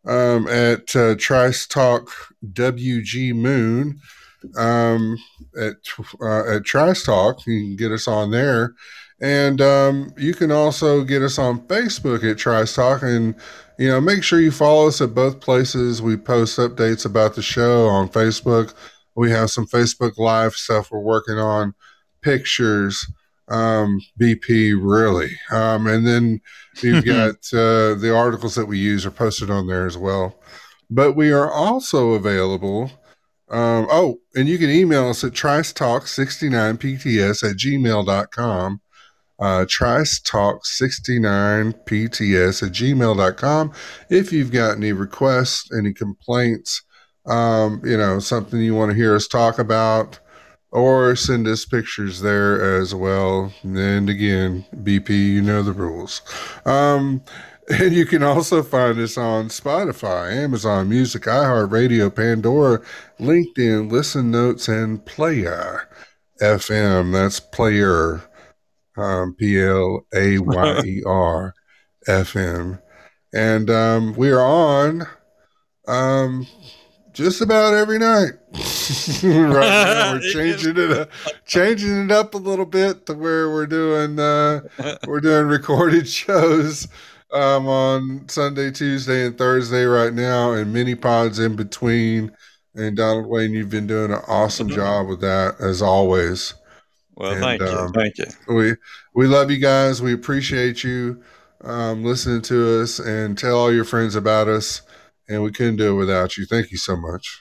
[0.07, 2.11] um, at uh, Trice Talk
[2.53, 4.01] WG Moon
[4.57, 5.19] um,
[5.61, 5.75] at
[6.21, 7.47] uh, at Trice Talk.
[7.47, 8.75] You can get us on there,
[9.21, 13.03] and um, you can also get us on Facebook at Trice Talk.
[13.03, 13.35] And
[13.79, 16.01] you know, make sure you follow us at both places.
[16.01, 18.75] We post updates about the show on Facebook.
[19.15, 21.75] We have some Facebook Live stuff we're working on,
[22.23, 23.07] pictures,
[23.49, 26.41] um, BP really, um, and then
[26.83, 30.39] you've got uh, the articles that we use are posted on there as well.
[30.91, 32.91] But we are also available.
[33.49, 38.81] Um, oh, and you can email us at tricetalk69pts at gmail.com.
[39.39, 43.71] Uh, tricetalk69pts at gmail.com.
[44.09, 46.83] If you've got any requests, any complaints,
[47.27, 50.21] um, you know, something you want to hear us talk about,
[50.71, 53.53] or send us pictures there as well.
[53.63, 56.23] And again, BP, you know the rules.
[56.65, 57.23] Um,
[57.69, 62.81] and you can also find us on Spotify, Amazon Music, iHeartRadio, Pandora,
[63.19, 65.89] LinkedIn, Listen Notes, and Player
[66.41, 67.13] FM.
[67.13, 68.23] That's Player,
[68.97, 71.55] um, P L A Y E R
[72.09, 72.81] FM.
[73.35, 75.07] And um, we are on
[75.89, 76.47] um,
[77.13, 78.33] just about every night.
[79.23, 81.11] right now, we're changing it up,
[81.47, 84.61] changing it up a little bit to where we're doing uh,
[85.07, 86.89] we're doing recorded shows
[87.33, 92.33] um, on Sunday, Tuesday, and Thursday right now, and mini pods in between.
[92.75, 96.55] And Donald Wayne, you've been doing an awesome job with that as always.
[97.17, 98.27] Well, and, thank you, um, thank you.
[98.49, 98.75] We
[99.15, 100.03] we love you guys.
[100.03, 101.23] We appreciate you
[101.65, 104.83] um, listening to us, and tell all your friends about us.
[105.29, 106.47] And we couldn't do it without you.
[106.47, 107.41] Thank you so much.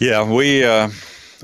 [0.00, 0.90] Yeah, we uh,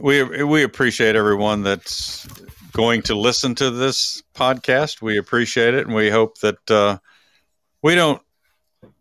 [0.01, 2.27] we we appreciate everyone that's
[2.73, 5.01] going to listen to this podcast.
[5.01, 6.99] We appreciate it, and we hope that uh,
[7.83, 8.21] we don't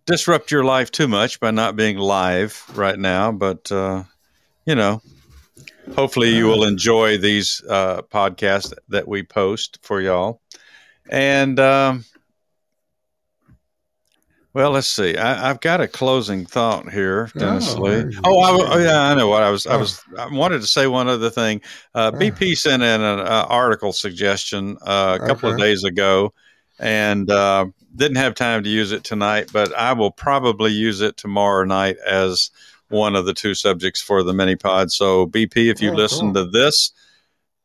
[0.06, 3.32] disrupt your life too much by not being live right now.
[3.32, 4.04] But uh,
[4.66, 5.02] you know,
[5.96, 10.42] hopefully, you will enjoy these uh, podcasts that we post for y'all.
[11.10, 12.06] And um,
[14.54, 15.16] well, let's see.
[15.16, 18.18] I, I've got a closing thought here, Dennis Oh, Lee.
[18.26, 19.66] Oh, I, oh, yeah, I know what I was.
[19.66, 19.80] I Oh.
[19.80, 20.02] was.
[20.18, 21.62] I wanted to say one other thing.
[21.96, 22.18] Uh, Oh.
[22.18, 26.34] BP sent in an uh, article suggestion uh, a couple of days ago,
[26.80, 29.50] and uh, didn't have time to use it tonight.
[29.54, 32.52] But I will probably use it tomorrow night as
[32.92, 34.92] one of the two subjects for the mini pod.
[34.92, 36.46] So BP, if you Oh, listen cool.
[36.46, 36.92] to this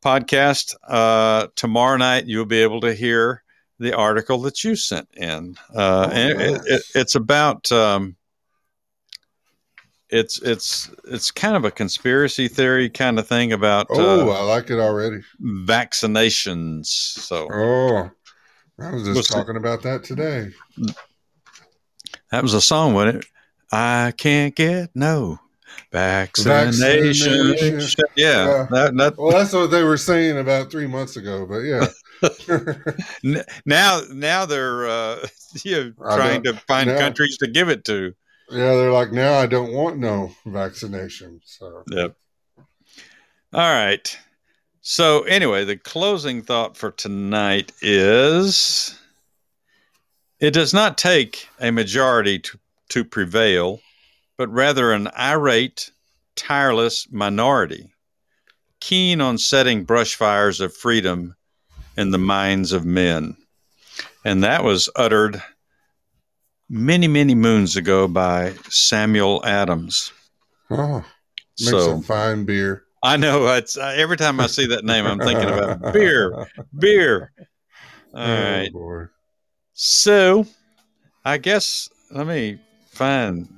[0.05, 3.43] podcast uh, tomorrow night, you'll be able to hear
[3.78, 5.57] the article that you sent in.
[5.74, 7.70] Uh, Oh, and it, it, it's about.
[7.73, 8.16] Um,
[10.09, 14.43] it's it's it's kind of a conspiracy theory kind of thing about Oh, uh, I
[14.44, 15.20] like it already.
[15.43, 16.86] vaccinations.
[16.86, 18.11] So Oh,
[18.78, 20.51] I was just talking about that today.
[22.31, 23.31] that was a song, wasn't it?
[23.73, 25.41] I can't get no
[25.93, 26.81] vaccination.
[27.13, 28.05] Vaccination.
[28.17, 28.67] Yeah, Yeah.
[28.71, 31.89] that, that, Well, that's what they were saying about three months ago, but yeah.
[33.67, 35.27] now now they're uh,
[35.65, 38.15] you know, trying to find now- countries to give it to.
[38.49, 41.41] Yeah, they're like, now I don't want no vaccination.
[41.45, 42.15] So Yep.
[43.53, 44.19] All right.
[44.83, 48.97] So, anyway, the closing thought for tonight is
[50.39, 52.59] it does not take a majority to,
[52.91, 53.81] to prevail,
[54.37, 55.91] but rather an irate,
[56.35, 57.91] tireless minority,
[58.81, 61.35] keen on setting brush fires of freedom
[61.97, 63.37] in the minds of men.
[64.25, 65.43] And that was uttered
[66.69, 70.13] many, many moons ago by Samuel Adams.
[70.71, 71.05] oh,
[71.59, 72.83] makes So a fine beer.
[73.03, 77.33] I know it's uh, every time I see that name, I'm thinking about beer, beer.
[78.15, 78.73] All oh, right.
[78.73, 79.05] boy.
[79.75, 80.47] So
[81.25, 82.59] I guess let me
[82.97, 83.48] find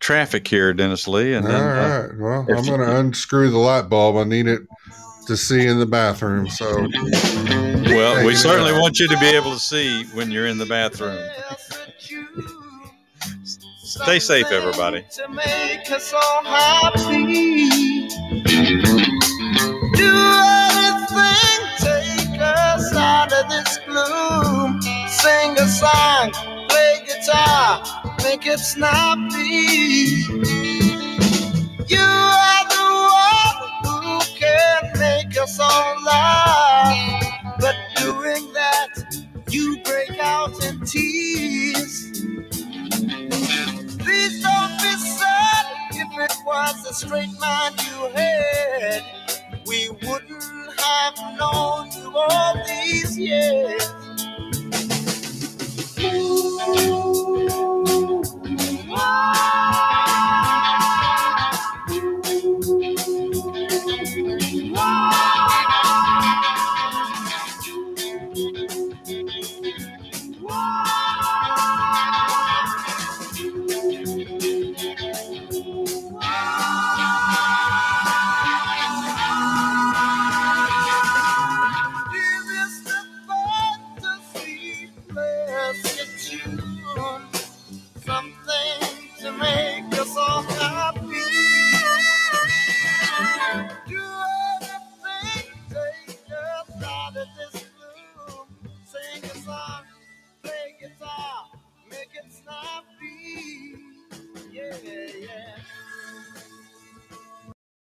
[0.00, 2.08] traffic here, Dennis Lee, and All then uh.
[2.18, 4.16] Well, I'm going to unscrew the light bulb.
[4.16, 4.62] I need it
[5.26, 6.48] to see in the bathroom.
[6.48, 6.86] So
[7.86, 8.80] well, we certainly out.
[8.80, 11.18] want you to be able to see when you're in the bathroom.
[13.82, 15.04] Stay safe, everybody.
[15.16, 18.08] To make us all happy.
[19.94, 20.12] Do
[20.68, 24.80] anything, take us out of this gloom.
[25.08, 26.30] Sing a song,
[26.68, 27.82] play guitar,
[28.30, 30.24] make it snappy.
[31.88, 32.88] You are the
[33.28, 37.24] one who can make us all laugh.
[37.60, 38.88] But doing that,
[39.50, 42.12] you break out in tears.
[44.04, 49.04] Please don't be sad if it was a straight man you had.
[49.66, 53.82] We wouldn't have known you all these years.
[55.96, 56.14] This
[58.88, 60.85] Whoa!